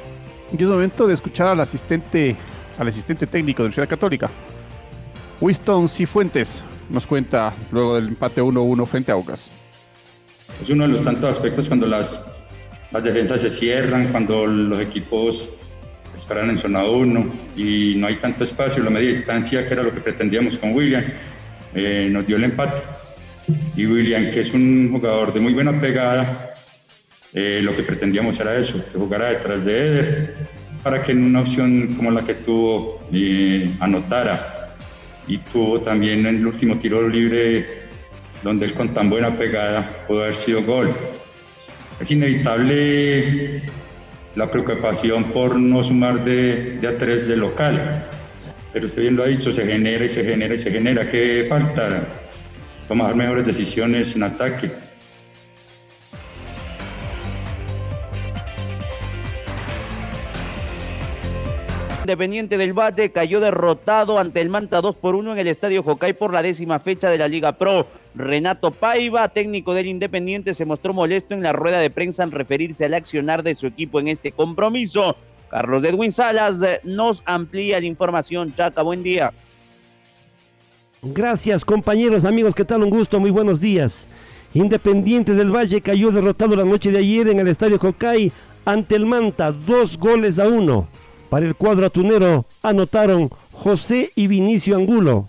es 0.51 0.67
momento 0.67 1.07
de 1.07 1.13
escuchar 1.13 1.47
al 1.49 1.59
asistente, 1.59 2.37
al 2.79 2.87
asistente 2.87 3.27
técnico 3.27 3.63
de 3.63 3.69
la 3.69 3.73
Ciudad 3.73 3.89
Católica, 3.89 4.31
Winston 5.41 5.89
Cifuentes, 5.89 6.63
nos 6.89 7.07
cuenta 7.07 7.55
luego 7.71 7.95
del 7.95 8.09
empate 8.09 8.41
1-1 8.41 8.85
frente 8.85 9.11
a 9.11 9.15
Aucas. 9.15 9.51
Es 10.61 10.69
uno 10.69 10.87
de 10.87 10.93
los 10.93 11.03
tantos 11.03 11.35
aspectos 11.35 11.67
cuando 11.67 11.87
las, 11.87 12.23
las 12.91 13.03
defensas 13.03 13.41
se 13.41 13.49
cierran, 13.49 14.09
cuando 14.09 14.45
los 14.45 14.79
equipos 14.79 15.49
esperan 16.15 16.51
en 16.51 16.57
zona 16.57 16.85
1 16.85 17.33
y 17.57 17.95
no 17.95 18.07
hay 18.07 18.17
tanto 18.17 18.43
espacio, 18.43 18.83
la 18.83 18.89
media 18.89 19.09
distancia, 19.09 19.67
que 19.67 19.73
era 19.73 19.83
lo 19.83 19.93
que 19.93 20.01
pretendíamos 20.01 20.57
con 20.57 20.73
William, 20.73 21.03
eh, 21.73 22.07
nos 22.11 22.25
dio 22.25 22.37
el 22.37 22.43
empate. 22.43 22.81
Y 23.75 23.85
William, 23.85 24.31
que 24.31 24.41
es 24.41 24.53
un 24.53 24.89
jugador 24.91 25.33
de 25.33 25.39
muy 25.39 25.53
buena 25.53 25.79
pegada, 25.79 26.53
eh, 27.33 27.61
lo 27.63 27.75
que 27.75 27.83
pretendíamos 27.83 28.39
era 28.39 28.55
eso, 28.55 28.83
que 28.91 28.97
jugara 28.97 29.29
detrás 29.29 29.65
de 29.65 29.87
Eder, 29.87 30.35
para 30.83 31.01
que 31.01 31.13
en 31.13 31.23
una 31.23 31.41
opción 31.41 31.95
como 31.95 32.11
la 32.11 32.23
que 32.23 32.35
tuvo 32.35 32.99
eh, 33.11 33.73
anotara 33.79 34.52
y 35.27 35.37
tuvo 35.37 35.81
también 35.81 36.25
en 36.25 36.35
el 36.37 36.47
último 36.47 36.77
tiro 36.77 37.07
libre 37.07 37.83
donde 38.43 38.65
él 38.65 38.73
con 38.73 38.93
tan 38.93 39.09
buena 39.09 39.37
pegada 39.37 40.05
pudo 40.07 40.23
haber 40.23 40.35
sido 40.35 40.61
gol. 40.63 40.91
Es 41.99 42.11
inevitable 42.11 43.61
la 44.35 44.51
preocupación 44.51 45.25
por 45.25 45.55
no 45.55 45.83
sumar 45.83 46.25
de, 46.25 46.77
de 46.79 46.87
a 46.87 46.97
tres 46.97 47.27
de 47.27 47.37
local, 47.37 48.07
pero 48.73 48.87
usted 48.87 49.03
bien 49.03 49.15
lo 49.15 49.23
ha 49.23 49.27
dicho, 49.27 49.53
se 49.53 49.65
genera 49.65 50.03
y 50.03 50.09
se 50.09 50.25
genera 50.25 50.55
y 50.55 50.59
se 50.59 50.71
genera. 50.71 51.09
¿Qué 51.09 51.45
falta? 51.47 52.07
Tomar 52.87 53.15
mejores 53.15 53.45
decisiones 53.45 54.15
en 54.15 54.23
ataque. 54.23 54.71
Independiente 62.03 62.57
del 62.57 62.73
Valle 62.73 63.13
cayó 63.13 63.39
derrotado 63.39 64.19
ante 64.19 64.41
el 64.41 64.49
Manta 64.49 64.81
2 64.81 64.97
por 64.97 65.15
1 65.15 65.31
en 65.31 65.39
el 65.39 65.47
Estadio 65.47 65.83
Jocay 65.83 66.11
por 66.11 66.33
la 66.33 66.43
décima 66.43 66.79
fecha 66.79 67.09
de 67.09 67.17
la 67.17 67.29
Liga 67.29 67.53
Pro. 67.53 67.87
Renato 68.13 68.71
Paiva, 68.71 69.29
técnico 69.29 69.73
del 69.73 69.87
Independiente, 69.87 70.53
se 70.53 70.65
mostró 70.65 70.93
molesto 70.93 71.33
en 71.33 71.41
la 71.41 71.53
rueda 71.53 71.79
de 71.79 71.89
prensa 71.89 72.23
en 72.23 72.31
referirse 72.31 72.83
al 72.83 72.93
accionar 72.93 73.41
de 73.41 73.55
su 73.55 73.67
equipo 73.67 74.01
en 74.01 74.09
este 74.09 74.33
compromiso. 74.33 75.15
Carlos 75.49 75.81
Edwin 75.85 76.11
Salas 76.11 76.61
eh, 76.61 76.81
nos 76.83 77.23
amplía 77.23 77.79
la 77.79 77.85
información. 77.85 78.53
Chaca, 78.53 78.81
buen 78.81 79.01
día. 79.01 79.31
Gracias 81.01 81.63
compañeros, 81.63 82.25
amigos, 82.25 82.53
¿qué 82.53 82.65
tal? 82.65 82.83
Un 82.83 82.89
gusto, 82.89 83.17
muy 83.21 83.31
buenos 83.31 83.61
días. 83.61 84.07
Independiente 84.53 85.35
del 85.35 85.55
Valle 85.55 85.79
cayó 85.79 86.11
derrotado 86.11 86.57
la 86.57 86.65
noche 86.65 86.91
de 86.91 86.97
ayer 86.97 87.29
en 87.29 87.39
el 87.39 87.47
Estadio 87.47 87.79
Jocay 87.79 88.29
ante 88.65 88.97
el 88.97 89.05
Manta, 89.05 89.53
dos 89.53 89.97
goles 89.97 90.37
a 90.37 90.49
uno. 90.49 90.89
Para 91.33 91.47
el 91.47 91.55
cuadro 91.55 91.87
atunero 91.87 92.45
anotaron 92.61 93.27
José 93.51 94.11
y 94.15 94.27
Vinicio 94.27 94.75
Angulo. 94.75 95.27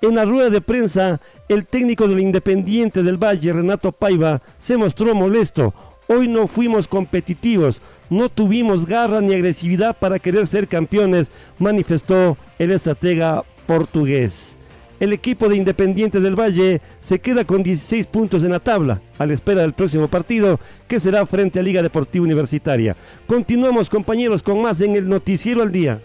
En 0.00 0.14
la 0.14 0.24
rueda 0.24 0.48
de 0.48 0.62
prensa, 0.62 1.20
el 1.46 1.66
técnico 1.66 2.08
del 2.08 2.20
Independiente 2.20 3.02
del 3.02 3.22
Valle, 3.22 3.52
Renato 3.52 3.92
Paiva, 3.92 4.40
se 4.58 4.78
mostró 4.78 5.14
molesto. 5.14 5.74
Hoy 6.08 6.26
no 6.26 6.46
fuimos 6.46 6.88
competitivos, 6.88 7.82
no 8.08 8.30
tuvimos 8.30 8.86
garra 8.86 9.20
ni 9.20 9.34
agresividad 9.34 9.94
para 9.98 10.18
querer 10.18 10.46
ser 10.46 10.68
campeones, 10.68 11.30
manifestó 11.58 12.38
el 12.58 12.70
estratega 12.70 13.44
portugués. 13.66 14.56
El 15.02 15.12
equipo 15.12 15.48
de 15.48 15.56
Independiente 15.56 16.20
del 16.20 16.38
Valle 16.38 16.80
se 17.00 17.18
queda 17.18 17.44
con 17.44 17.64
16 17.64 18.06
puntos 18.06 18.44
en 18.44 18.52
la 18.52 18.60
tabla, 18.60 19.00
a 19.18 19.26
la 19.26 19.32
espera 19.32 19.62
del 19.62 19.72
próximo 19.72 20.06
partido, 20.06 20.60
que 20.86 21.00
será 21.00 21.26
frente 21.26 21.58
a 21.58 21.62
Liga 21.64 21.82
Deportiva 21.82 22.24
Universitaria. 22.24 22.94
Continuamos, 23.26 23.90
compañeros, 23.90 24.44
con 24.44 24.62
más 24.62 24.80
en 24.80 24.94
el 24.94 25.08
Noticiero 25.08 25.60
al 25.60 25.72
Día. 25.72 26.00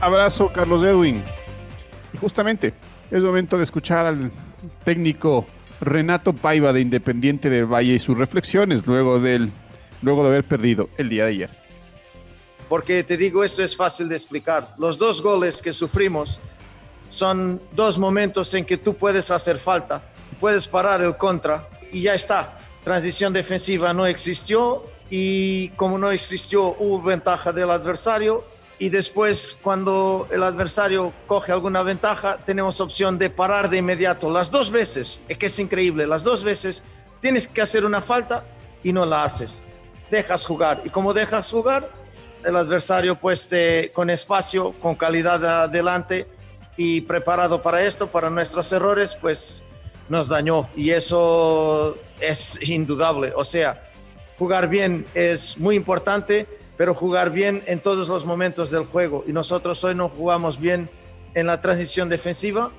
Abrazo, 0.00 0.52
Carlos 0.52 0.84
Edwin. 0.84 1.24
Y 2.14 2.18
justamente 2.18 2.72
es 3.10 3.24
momento 3.24 3.56
de 3.56 3.64
escuchar 3.64 4.06
al 4.06 4.30
técnico 4.84 5.44
Renato 5.80 6.34
Paiva 6.34 6.72
de 6.72 6.82
Independiente 6.82 7.50
del 7.50 7.66
Valle 7.66 7.94
y 7.94 7.98
sus 7.98 8.16
reflexiones 8.16 8.86
luego, 8.86 9.18
del, 9.18 9.50
luego 10.02 10.22
de 10.22 10.28
haber 10.28 10.44
perdido 10.44 10.88
el 10.98 11.08
día 11.08 11.24
de 11.24 11.30
ayer. 11.30 11.67
Porque 12.68 13.02
te 13.02 13.16
digo, 13.16 13.44
esto 13.44 13.62
es 13.62 13.76
fácil 13.76 14.08
de 14.08 14.16
explicar. 14.16 14.74
Los 14.78 14.98
dos 14.98 15.22
goles 15.22 15.62
que 15.62 15.72
sufrimos 15.72 16.38
son 17.10 17.60
dos 17.72 17.96
momentos 17.96 18.52
en 18.54 18.64
que 18.64 18.76
tú 18.76 18.94
puedes 18.94 19.30
hacer 19.30 19.58
falta, 19.58 20.02
puedes 20.38 20.68
parar 20.68 21.00
el 21.00 21.16
contra 21.16 21.68
y 21.90 22.02
ya 22.02 22.14
está. 22.14 22.58
Transición 22.84 23.32
defensiva 23.32 23.92
no 23.94 24.06
existió 24.06 24.82
y 25.10 25.70
como 25.70 25.98
no 25.98 26.10
existió 26.10 26.76
hubo 26.78 27.02
ventaja 27.02 27.52
del 27.52 27.70
adversario 27.70 28.44
y 28.78 28.90
después 28.90 29.58
cuando 29.62 30.28
el 30.30 30.42
adversario 30.42 31.12
coge 31.26 31.50
alguna 31.50 31.82
ventaja 31.82 32.38
tenemos 32.44 32.80
opción 32.80 33.18
de 33.18 33.30
parar 33.30 33.70
de 33.70 33.78
inmediato 33.78 34.30
las 34.30 34.50
dos 34.50 34.70
veces, 34.70 35.22
es 35.28 35.38
que 35.38 35.46
es 35.46 35.58
increíble, 35.58 36.06
las 36.06 36.22
dos 36.22 36.44
veces 36.44 36.82
tienes 37.20 37.48
que 37.48 37.62
hacer 37.62 37.84
una 37.84 38.00
falta 38.00 38.44
y 38.84 38.92
no 38.92 39.04
la 39.04 39.24
haces, 39.24 39.64
dejas 40.10 40.44
jugar 40.44 40.82
y 40.84 40.90
como 40.90 41.12
dejas 41.14 41.50
jugar 41.50 41.90
el 42.44 42.56
adversario 42.56 43.16
pues 43.16 43.48
con 43.92 44.10
espacio, 44.10 44.72
con 44.80 44.94
calidad 44.94 45.44
adelante 45.62 46.26
y 46.76 47.00
preparado 47.02 47.62
para 47.62 47.82
esto, 47.82 48.06
para 48.08 48.30
nuestros 48.30 48.72
errores, 48.72 49.16
pues 49.20 49.62
nos 50.08 50.28
dañó 50.28 50.68
y 50.76 50.90
eso 50.90 51.96
es 52.20 52.58
indudable, 52.62 53.32
o 53.36 53.44
sea, 53.44 53.90
jugar 54.38 54.68
bien 54.68 55.06
es 55.14 55.58
muy 55.58 55.76
importante 55.76 56.46
pero 56.78 56.94
jugar 56.94 57.30
bien 57.30 57.62
en 57.66 57.80
todos 57.80 58.08
los 58.08 58.24
momentos 58.24 58.70
del 58.70 58.84
juego. 58.84 59.24
Y 59.26 59.32
nosotros 59.32 59.82
hoy 59.82 59.96
no 59.96 60.08
jugamos 60.08 60.60
bien 60.60 60.88
en 61.34 61.48
la 61.48 61.60
transición 61.60 62.08
defensiva 62.08 62.70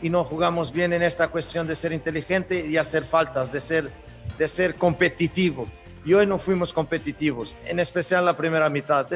y 0.00 0.10
no 0.10 0.22
jugamos 0.22 0.72
bien 0.72 0.92
en 0.92 1.02
esta 1.02 1.26
cuestión 1.26 1.66
de 1.66 1.74
ser 1.74 1.92
inteligente 1.92 2.64
y 2.64 2.76
hacer 2.76 3.02
faltas, 3.02 3.52
de 3.52 3.60
ser, 3.60 3.90
de 4.38 4.46
ser 4.46 4.76
competitivo. 4.76 5.68
Y 6.08 6.14
hoy 6.14 6.26
no 6.26 6.38
fuimos 6.38 6.72
competitivos, 6.72 7.54
en 7.66 7.80
especial 7.80 8.24
la 8.24 8.32
primera 8.32 8.70
mitad. 8.70 9.06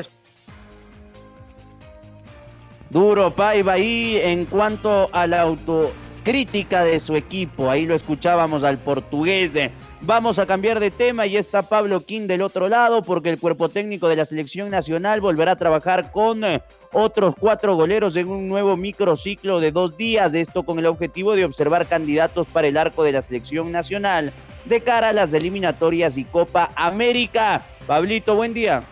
Duro 2.91 3.35
Paiva 3.35 3.73
ahí 3.73 4.19
en 4.23 4.45
cuanto 4.45 5.09
a 5.11 5.27
la 5.27 5.41
autocrítica 5.41 6.85
de 6.85 7.01
su 7.01 7.17
equipo. 7.17 7.71
Ahí 7.71 7.87
lo 7.87 7.95
escuchábamos 7.95 8.63
al 8.63 8.77
portugués 8.77 9.53
Vamos 10.03 10.39
a 10.39 10.45
cambiar 10.45 10.81
de 10.81 10.91
tema 10.91 11.27
y 11.27 11.39
está 11.39 11.63
Pablo 11.63 12.05
King 12.05 12.27
del 12.27 12.43
otro 12.43 12.69
lado 12.69 13.03
porque 13.03 13.31
el 13.31 13.39
cuerpo 13.39 13.71
técnico 13.71 14.09
de 14.09 14.17
la 14.17 14.27
selección 14.27 14.69
nacional 14.69 15.23
volverá 15.23 15.53
a 15.53 15.57
trabajar 15.57 16.13
con 16.13 16.45
eh, 16.45 16.61
otros 16.93 17.37
cuatro 17.39 17.75
goleros 17.75 18.17
en 18.17 18.29
un 18.29 18.49
nuevo 18.49 18.77
microciclo 18.77 19.61
de 19.61 19.73
dos 19.73 19.97
días. 19.97 20.35
Esto 20.35 20.65
con 20.65 20.79
el 20.79 20.85
objetivo 20.85 21.35
de 21.37 21.47
observar 21.47 21.87
candidatos 21.87 22.49
para 22.49 22.69
el 22.69 22.77
arco 22.77 23.03
de 23.03 23.13
la 23.13 23.23
selección 23.23 23.73
nacional 23.73 24.31
de 24.65 24.81
cara 24.81 25.09
a 25.09 25.13
las 25.13 25.33
eliminatorias 25.33 26.17
y 26.19 26.25
Copa 26.25 26.71
América. 26.77 27.63
Pablito, 27.87 28.37
buen 28.37 28.55
día. 28.55 28.83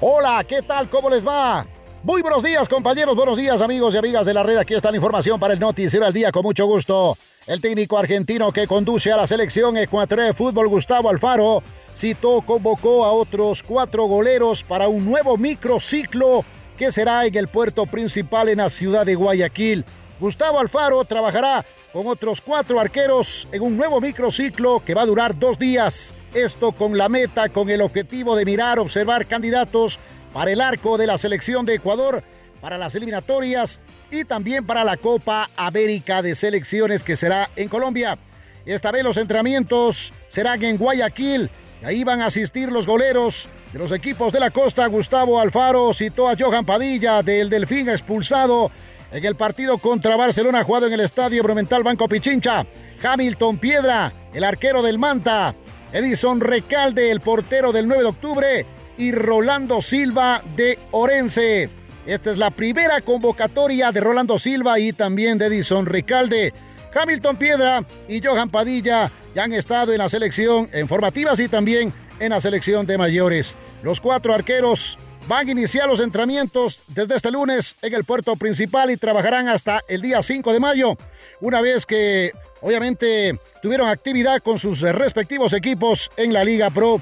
Hola, 0.00 0.44
¿qué 0.46 0.62
tal? 0.62 0.88
¿Cómo 0.88 1.10
les 1.10 1.26
va? 1.26 1.66
Muy 2.02 2.22
buenos 2.22 2.42
días, 2.42 2.68
compañeros. 2.68 3.16
Buenos 3.16 3.36
días, 3.36 3.60
amigos 3.60 3.94
y 3.94 3.98
amigas 3.98 4.24
de 4.24 4.32
la 4.32 4.44
red. 4.44 4.56
Aquí 4.56 4.74
está 4.74 4.90
la 4.90 4.96
información 4.96 5.40
para 5.40 5.54
el 5.54 5.60
Noticiero 5.60 6.06
al 6.06 6.12
Día, 6.12 6.30
con 6.30 6.42
mucho 6.42 6.64
gusto. 6.66 7.16
El 7.46 7.60
técnico 7.60 7.98
argentino 7.98 8.52
que 8.52 8.66
conduce 8.66 9.10
a 9.10 9.16
la 9.16 9.26
selección 9.26 9.76
ecuatoriana 9.76 10.28
de 10.28 10.34
fútbol, 10.34 10.68
Gustavo 10.68 11.10
Alfaro, 11.10 11.62
citó, 11.96 12.42
convocó 12.42 13.04
a 13.04 13.12
otros 13.12 13.62
cuatro 13.62 14.04
goleros 14.04 14.62
para 14.62 14.86
un 14.86 15.04
nuevo 15.04 15.36
microciclo 15.36 16.44
que 16.76 16.92
será 16.92 17.26
en 17.26 17.34
el 17.34 17.48
puerto 17.48 17.86
principal 17.86 18.48
en 18.48 18.58
la 18.58 18.70
ciudad 18.70 19.04
de 19.04 19.16
Guayaquil. 19.16 19.84
Gustavo 20.20 20.58
Alfaro 20.58 21.04
trabajará 21.04 21.64
con 21.92 22.06
otros 22.08 22.40
cuatro 22.40 22.80
arqueros 22.80 23.46
en 23.52 23.62
un 23.62 23.76
nuevo 23.76 24.00
microciclo 24.00 24.82
que 24.84 24.94
va 24.94 25.02
a 25.02 25.06
durar 25.06 25.38
dos 25.38 25.58
días. 25.58 26.14
Esto 26.34 26.72
con 26.72 26.98
la 26.98 27.08
meta, 27.08 27.48
con 27.48 27.70
el 27.70 27.80
objetivo 27.80 28.34
de 28.34 28.44
mirar, 28.44 28.80
observar 28.80 29.26
candidatos 29.26 29.98
para 30.32 30.50
el 30.50 30.60
arco 30.60 30.98
de 30.98 31.06
la 31.06 31.18
selección 31.18 31.64
de 31.64 31.74
Ecuador, 31.74 32.24
para 32.60 32.76
las 32.76 32.96
eliminatorias 32.96 33.80
y 34.10 34.24
también 34.24 34.66
para 34.66 34.82
la 34.82 34.96
Copa 34.96 35.50
América 35.56 36.20
de 36.20 36.34
Selecciones 36.34 37.04
que 37.04 37.16
será 37.16 37.50
en 37.54 37.68
Colombia. 37.68 38.18
Esta 38.66 38.90
vez 38.90 39.04
los 39.04 39.16
entrenamientos 39.16 40.12
serán 40.28 40.62
en 40.64 40.76
Guayaquil. 40.76 41.48
Ahí 41.84 42.02
van 42.02 42.22
a 42.22 42.26
asistir 42.26 42.72
los 42.72 42.86
goleros 42.86 43.48
de 43.72 43.78
los 43.78 43.92
equipos 43.92 44.32
de 44.32 44.40
la 44.40 44.50
costa. 44.50 44.84
Gustavo 44.88 45.38
Alfaro 45.40 45.94
citó 45.94 46.28
a 46.28 46.34
Johan 46.36 46.66
Padilla 46.66 47.22
del 47.22 47.48
Delfín 47.48 47.88
expulsado 47.88 48.72
en 49.10 49.24
el 49.24 49.36
partido 49.36 49.78
contra 49.78 50.16
Barcelona 50.16 50.64
jugado 50.64 50.86
en 50.86 50.92
el 50.92 51.00
Estadio 51.00 51.42
Bromental 51.42 51.82
Banco 51.82 52.08
Pichincha. 52.08 52.66
Hamilton 53.02 53.58
Piedra, 53.58 54.12
el 54.34 54.44
arquero 54.44 54.82
del 54.82 54.98
Manta. 54.98 55.54
Edison 55.92 56.40
Recalde, 56.40 57.10
el 57.10 57.20
portero 57.20 57.72
del 57.72 57.88
9 57.88 58.02
de 58.02 58.08
octubre. 58.08 58.66
Y 58.98 59.12
Rolando 59.12 59.80
Silva 59.80 60.42
de 60.56 60.78
Orense. 60.90 61.70
Esta 62.06 62.32
es 62.32 62.38
la 62.38 62.50
primera 62.50 63.00
convocatoria 63.00 63.92
de 63.92 64.00
Rolando 64.00 64.38
Silva 64.38 64.78
y 64.78 64.92
también 64.92 65.38
de 65.38 65.46
Edison 65.46 65.86
Ricalde. 65.86 66.52
Hamilton 66.94 67.36
Piedra 67.36 67.84
y 68.08 68.20
Johan 68.22 68.50
Padilla 68.50 69.12
ya 69.34 69.44
han 69.44 69.52
estado 69.52 69.92
en 69.92 69.98
la 69.98 70.08
selección 70.08 70.68
en 70.72 70.88
formativas 70.88 71.38
y 71.38 71.48
también 71.48 71.92
en 72.18 72.30
la 72.30 72.40
selección 72.40 72.86
de 72.86 72.98
mayores. 72.98 73.56
Los 73.82 74.00
cuatro 74.00 74.34
arqueros 74.34 74.98
van 75.28 75.46
a 75.46 75.50
iniciar 75.50 75.86
los 75.86 76.00
entrenamientos 76.00 76.80
desde 76.88 77.14
este 77.14 77.30
lunes 77.30 77.76
en 77.82 77.92
el 77.92 78.04
puerto 78.04 78.34
principal 78.36 78.90
y 78.90 78.96
trabajarán 78.96 79.48
hasta 79.48 79.82
el 79.86 80.00
día 80.00 80.22
5 80.22 80.54
de 80.54 80.58
mayo, 80.58 80.96
una 81.42 81.60
vez 81.60 81.84
que 81.84 82.32
obviamente 82.62 83.38
tuvieron 83.62 83.88
actividad 83.88 84.42
con 84.42 84.58
sus 84.58 84.80
respectivos 84.80 85.52
equipos 85.52 86.10
en 86.16 86.32
la 86.32 86.44
Liga 86.44 86.70
Pro. 86.70 87.00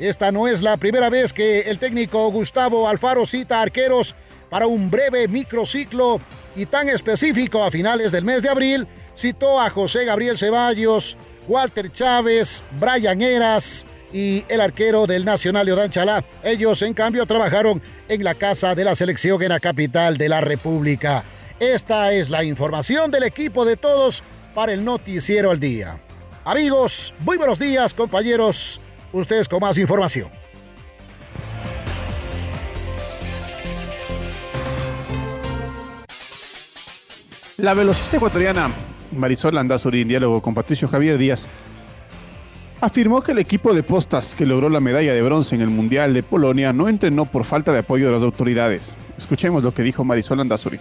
Esta 0.00 0.32
no 0.32 0.48
es 0.48 0.62
la 0.62 0.76
primera 0.78 1.10
vez 1.10 1.32
que 1.32 1.60
el 1.60 1.78
técnico 1.78 2.28
Gustavo 2.32 2.88
Alfaro 2.88 3.24
cita 3.24 3.62
arqueros 3.62 4.16
para 4.50 4.66
un 4.66 4.90
breve 4.90 5.28
microciclo 5.28 6.20
y 6.56 6.66
tan 6.66 6.88
específico 6.88 7.62
a 7.62 7.70
finales 7.70 8.10
del 8.10 8.24
mes 8.24 8.42
de 8.42 8.48
abril, 8.48 8.88
citó 9.16 9.60
a 9.60 9.70
José 9.70 10.04
Gabriel 10.04 10.36
Ceballos, 10.36 11.16
Walter 11.46 11.92
Chávez, 11.92 12.64
Brian 12.80 13.22
Eras 13.22 13.86
y 14.12 14.44
el 14.48 14.60
arquero 14.60 15.06
del 15.06 15.24
Nacional 15.24 15.66
Leodán 15.66 15.90
Chalá. 15.90 16.24
Ellos, 16.42 16.82
en 16.82 16.94
cambio, 16.94 17.26
trabajaron 17.26 17.80
en 18.08 18.24
la 18.24 18.34
casa 18.34 18.74
de 18.74 18.84
la 18.84 18.94
selección 18.94 19.42
en 19.42 19.50
la 19.50 19.60
capital 19.60 20.16
de 20.16 20.28
la 20.28 20.40
República. 20.40 21.24
Esta 21.58 22.12
es 22.12 22.30
la 22.30 22.44
información 22.44 23.10
del 23.10 23.24
equipo 23.24 23.64
de 23.64 23.76
todos 23.76 24.22
para 24.54 24.72
el 24.72 24.84
Noticiero 24.84 25.50
al 25.50 25.60
Día. 25.60 25.98
Amigos, 26.44 27.14
muy 27.20 27.36
buenos 27.36 27.58
días, 27.58 27.94
compañeros. 27.94 28.80
Ustedes 29.12 29.48
con 29.48 29.60
más 29.60 29.76
información. 29.78 30.28
La 37.58 37.74
velocista 37.74 38.16
ecuatoriana 38.16 38.70
Marisol 39.16 39.58
Andazuri, 39.58 40.02
en 40.02 40.08
diálogo 40.08 40.40
con 40.40 40.54
Patricio 40.54 40.88
Javier 40.88 41.18
Díaz, 41.18 41.46
afirmó 42.80 43.22
que 43.22 43.32
el 43.32 43.38
equipo 43.38 43.74
de 43.74 43.82
postas 43.82 44.34
que 44.34 44.46
logró 44.46 44.70
la 44.70 44.80
medalla 44.80 45.12
de 45.12 45.22
bronce 45.22 45.54
en 45.54 45.60
el 45.60 45.68
Mundial 45.68 46.14
de 46.14 46.22
Polonia 46.22 46.72
no 46.72 46.88
entrenó 46.88 47.26
por 47.26 47.44
falta 47.44 47.72
de 47.72 47.80
apoyo 47.80 48.06
de 48.06 48.12
las 48.12 48.22
autoridades. 48.22 48.94
Escuchemos 49.18 49.62
lo 49.62 49.74
que 49.74 49.82
dijo 49.82 50.04
Marisol 50.04 50.40
Andazuri. 50.40 50.78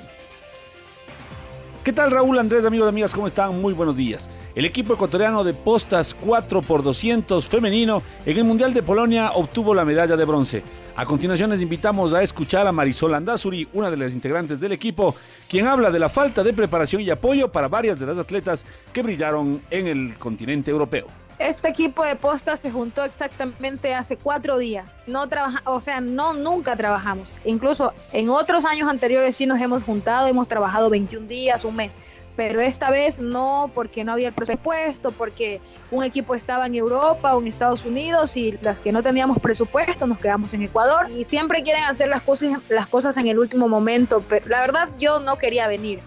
¿Qué 1.84 1.94
tal 1.94 2.12
Raúl 2.12 2.40
Andrés, 2.40 2.66
amigos 2.66 2.88
amigas? 2.88 3.14
¿Cómo 3.14 3.28
están? 3.28 3.60
Muy 3.60 3.74
buenos 3.74 3.96
días. 3.96 4.30
El 4.56 4.66
equipo 4.66 4.94
ecuatoriano 4.94 5.44
de 5.44 5.54
postas 5.54 6.16
4x200 6.18 7.48
femenino 7.48 8.02
en 8.26 8.38
el 8.38 8.44
Mundial 8.44 8.74
de 8.74 8.84
Polonia 8.84 9.32
obtuvo 9.32 9.74
la 9.74 9.86
medalla 9.86 10.16
de 10.16 10.26
bronce. 10.26 10.64
A 10.96 11.06
continuación 11.06 11.50
les 11.50 11.62
invitamos 11.62 12.14
a 12.14 12.22
escuchar 12.22 12.68
a 12.68 12.72
Marisol 12.72 13.14
Andazuri, 13.14 13.68
una 13.74 13.90
de 13.90 13.98
las 13.98 14.14
integrantes 14.14 14.60
del 14.60 14.74
equipo, 14.74 15.16
quien 15.50 15.66
habla 15.66 15.90
de 15.92 16.00
la 16.00 16.10
falta 16.10 16.44
de 16.44 16.54
preparación 16.54 17.02
y 17.02 17.10
apoyo 17.10 17.52
para 17.52 17.70
varias 17.70 18.00
de 18.00 18.06
las 18.06 18.18
atletas 18.18 18.66
que 18.92 19.02
brillaron 19.02 19.62
en 19.70 19.88
el 19.88 20.16
continente 20.18 20.72
europeo. 20.72 21.08
Este 21.40 21.70
equipo 21.70 22.04
de 22.04 22.18
posta 22.18 22.58
se 22.58 22.70
juntó 22.70 23.06
exactamente 23.06 23.94
hace 23.94 24.18
cuatro 24.18 24.58
días. 24.58 25.00
No 25.08 25.28
trabaja, 25.28 25.62
o 25.66 25.80
sea, 25.80 26.02
no 26.02 26.34
nunca 26.34 26.76
trabajamos. 26.76 27.34
Incluso 27.46 27.94
en 28.12 28.30
otros 28.30 28.66
años 28.66 28.90
anteriores 28.90 29.38
sí 29.38 29.46
nos 29.46 29.62
hemos 29.62 29.84
juntado, 29.84 30.28
hemos 30.28 30.50
trabajado 30.50 30.90
21 30.90 31.28
días, 31.28 31.64
un 31.64 31.78
mes 31.78 31.98
pero 32.40 32.62
esta 32.62 32.90
vez 32.90 33.20
no 33.20 33.70
porque 33.76 34.06
no 34.06 34.14
había 34.14 34.30
el 34.30 34.34
presupuesto, 34.34 35.12
porque 35.12 35.60
un 35.92 36.06
equipo 36.06 36.36
estaba 36.36 36.68
en 36.68 36.76
Europa 36.76 37.36
o 37.36 37.42
en 37.42 37.48
Estados 37.48 37.84
Unidos 37.84 38.38
y 38.38 38.54
las 38.62 38.80
que 38.80 38.94
no 38.94 39.04
teníamos 39.04 39.40
presupuesto 39.40 40.08
nos 40.08 40.20
quedamos 40.20 40.54
en 40.54 40.62
Ecuador 40.62 41.12
y 41.12 41.26
siempre 41.26 41.64
quieren 41.64 41.84
hacer 41.84 42.08
las 42.08 42.22
cosas, 42.22 42.62
las 42.70 42.88
cosas 42.88 43.18
en 43.18 43.28
el 43.28 43.40
último 43.40 43.68
momento, 43.68 44.24
pero 44.30 44.48
la 44.48 44.62
verdad 44.62 44.88
yo 44.98 45.20
no 45.20 45.38
quería 45.38 45.68
venir. 45.68 46.00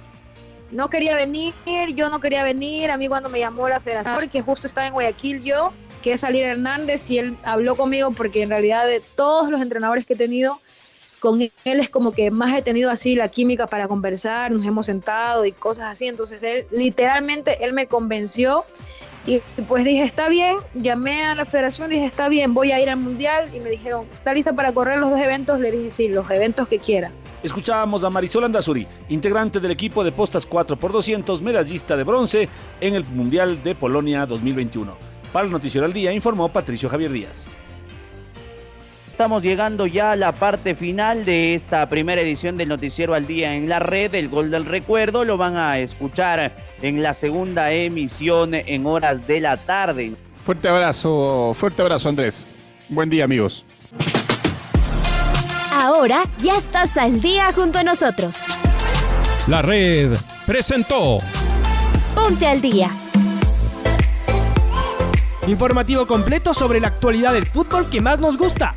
No 0.72 0.88
quería 0.88 1.14
venir, 1.14 1.52
yo 1.94 2.08
no 2.08 2.18
quería 2.18 2.42
venir, 2.42 2.90
a 2.90 2.96
mí 2.96 3.06
cuando 3.06 3.28
me 3.28 3.38
llamó 3.38 3.68
la 3.68 3.78
federación, 3.78 4.30
que 4.30 4.40
justo 4.40 4.66
estaba 4.66 4.86
en 4.86 4.94
Guayaquil 4.94 5.42
yo, 5.42 5.70
que 6.02 6.14
es 6.14 6.24
Hernández 6.24 7.10
y 7.10 7.18
él 7.18 7.36
habló 7.44 7.76
conmigo 7.76 8.10
porque 8.10 8.42
en 8.42 8.48
realidad 8.48 8.86
de 8.86 9.00
todos 9.14 9.50
los 9.50 9.60
entrenadores 9.60 10.06
que 10.06 10.14
he 10.14 10.16
tenido, 10.16 10.60
con 11.20 11.40
él 11.42 11.52
es 11.64 11.90
como 11.90 12.12
que 12.12 12.30
más 12.30 12.56
he 12.56 12.62
tenido 12.62 12.90
así 12.90 13.14
la 13.14 13.28
química 13.28 13.66
para 13.66 13.86
conversar, 13.86 14.50
nos 14.50 14.64
hemos 14.64 14.86
sentado 14.86 15.44
y 15.44 15.52
cosas 15.52 15.92
así, 15.92 16.08
entonces 16.08 16.42
él 16.42 16.66
literalmente 16.70 17.62
él 17.64 17.74
me 17.74 17.86
convenció 17.86 18.64
y 19.26 19.40
pues 19.68 19.84
dije, 19.84 20.02
está 20.02 20.28
bien, 20.28 20.56
llamé 20.74 21.24
a 21.24 21.34
la 21.34 21.44
federación, 21.44 21.90
dije, 21.90 22.06
está 22.06 22.28
bien, 22.28 22.54
voy 22.54 22.72
a 22.72 22.80
ir 22.80 22.90
al 22.90 22.96
mundial 22.96 23.48
y 23.54 23.60
me 23.60 23.70
dijeron, 23.70 24.06
¿está 24.12 24.34
lista 24.34 24.52
para 24.52 24.72
correr 24.72 24.98
los 24.98 25.10
dos 25.10 25.20
eventos? 25.20 25.60
Le 25.60 25.70
dije, 25.70 25.92
sí, 25.92 26.08
los 26.08 26.28
eventos 26.30 26.66
que 26.66 26.78
quiera. 26.78 27.10
Escuchábamos 27.42 28.04
a 28.04 28.10
Marisol 28.10 28.44
Andazuri, 28.44 28.86
integrante 29.08 29.60
del 29.60 29.72
equipo 29.72 30.04
de 30.04 30.12
postas 30.12 30.48
4x200, 30.48 31.40
medallista 31.40 31.96
de 31.96 32.04
bronce 32.04 32.48
en 32.80 32.94
el 32.94 33.04
Mundial 33.04 33.62
de 33.62 33.74
Polonia 33.74 34.26
2021. 34.26 34.96
Para 35.32 35.46
el 35.46 35.52
Noticiero 35.52 35.86
al 35.86 35.92
Día 35.92 36.12
informó 36.12 36.48
Patricio 36.50 36.88
Javier 36.88 37.10
Díaz. 37.10 37.46
Estamos 39.22 39.44
llegando 39.44 39.86
ya 39.86 40.10
a 40.10 40.16
la 40.16 40.32
parte 40.32 40.74
final 40.74 41.24
de 41.24 41.54
esta 41.54 41.88
primera 41.88 42.20
edición 42.20 42.56
del 42.56 42.68
Noticiero 42.68 43.14
al 43.14 43.24
Día 43.24 43.54
en 43.54 43.68
la 43.68 43.78
red. 43.78 44.12
El 44.16 44.28
gol 44.28 44.50
del 44.50 44.64
recuerdo 44.64 45.24
lo 45.24 45.36
van 45.36 45.56
a 45.56 45.78
escuchar 45.78 46.56
en 46.82 47.04
la 47.04 47.14
segunda 47.14 47.70
emisión 47.70 48.52
en 48.52 48.84
horas 48.84 49.24
de 49.28 49.40
la 49.40 49.58
tarde. 49.58 50.14
Fuerte 50.44 50.68
abrazo, 50.68 51.54
fuerte 51.54 51.82
abrazo 51.82 52.08
Andrés. 52.08 52.44
Buen 52.88 53.10
día 53.10 53.22
amigos. 53.22 53.64
Ahora 55.72 56.24
ya 56.40 56.56
estás 56.56 56.96
al 56.96 57.20
día 57.20 57.52
junto 57.52 57.78
a 57.78 57.84
nosotros. 57.84 58.38
La 59.46 59.62
red 59.62 60.16
presentó 60.46 61.20
Ponte 62.16 62.48
al 62.48 62.60
día. 62.60 62.90
Informativo 65.46 66.06
completo 66.06 66.54
sobre 66.54 66.80
la 66.80 66.88
actualidad 66.88 67.32
del 67.32 67.46
fútbol 67.46 67.90
que 67.90 68.00
más 68.00 68.20
nos 68.20 68.36
gusta, 68.36 68.76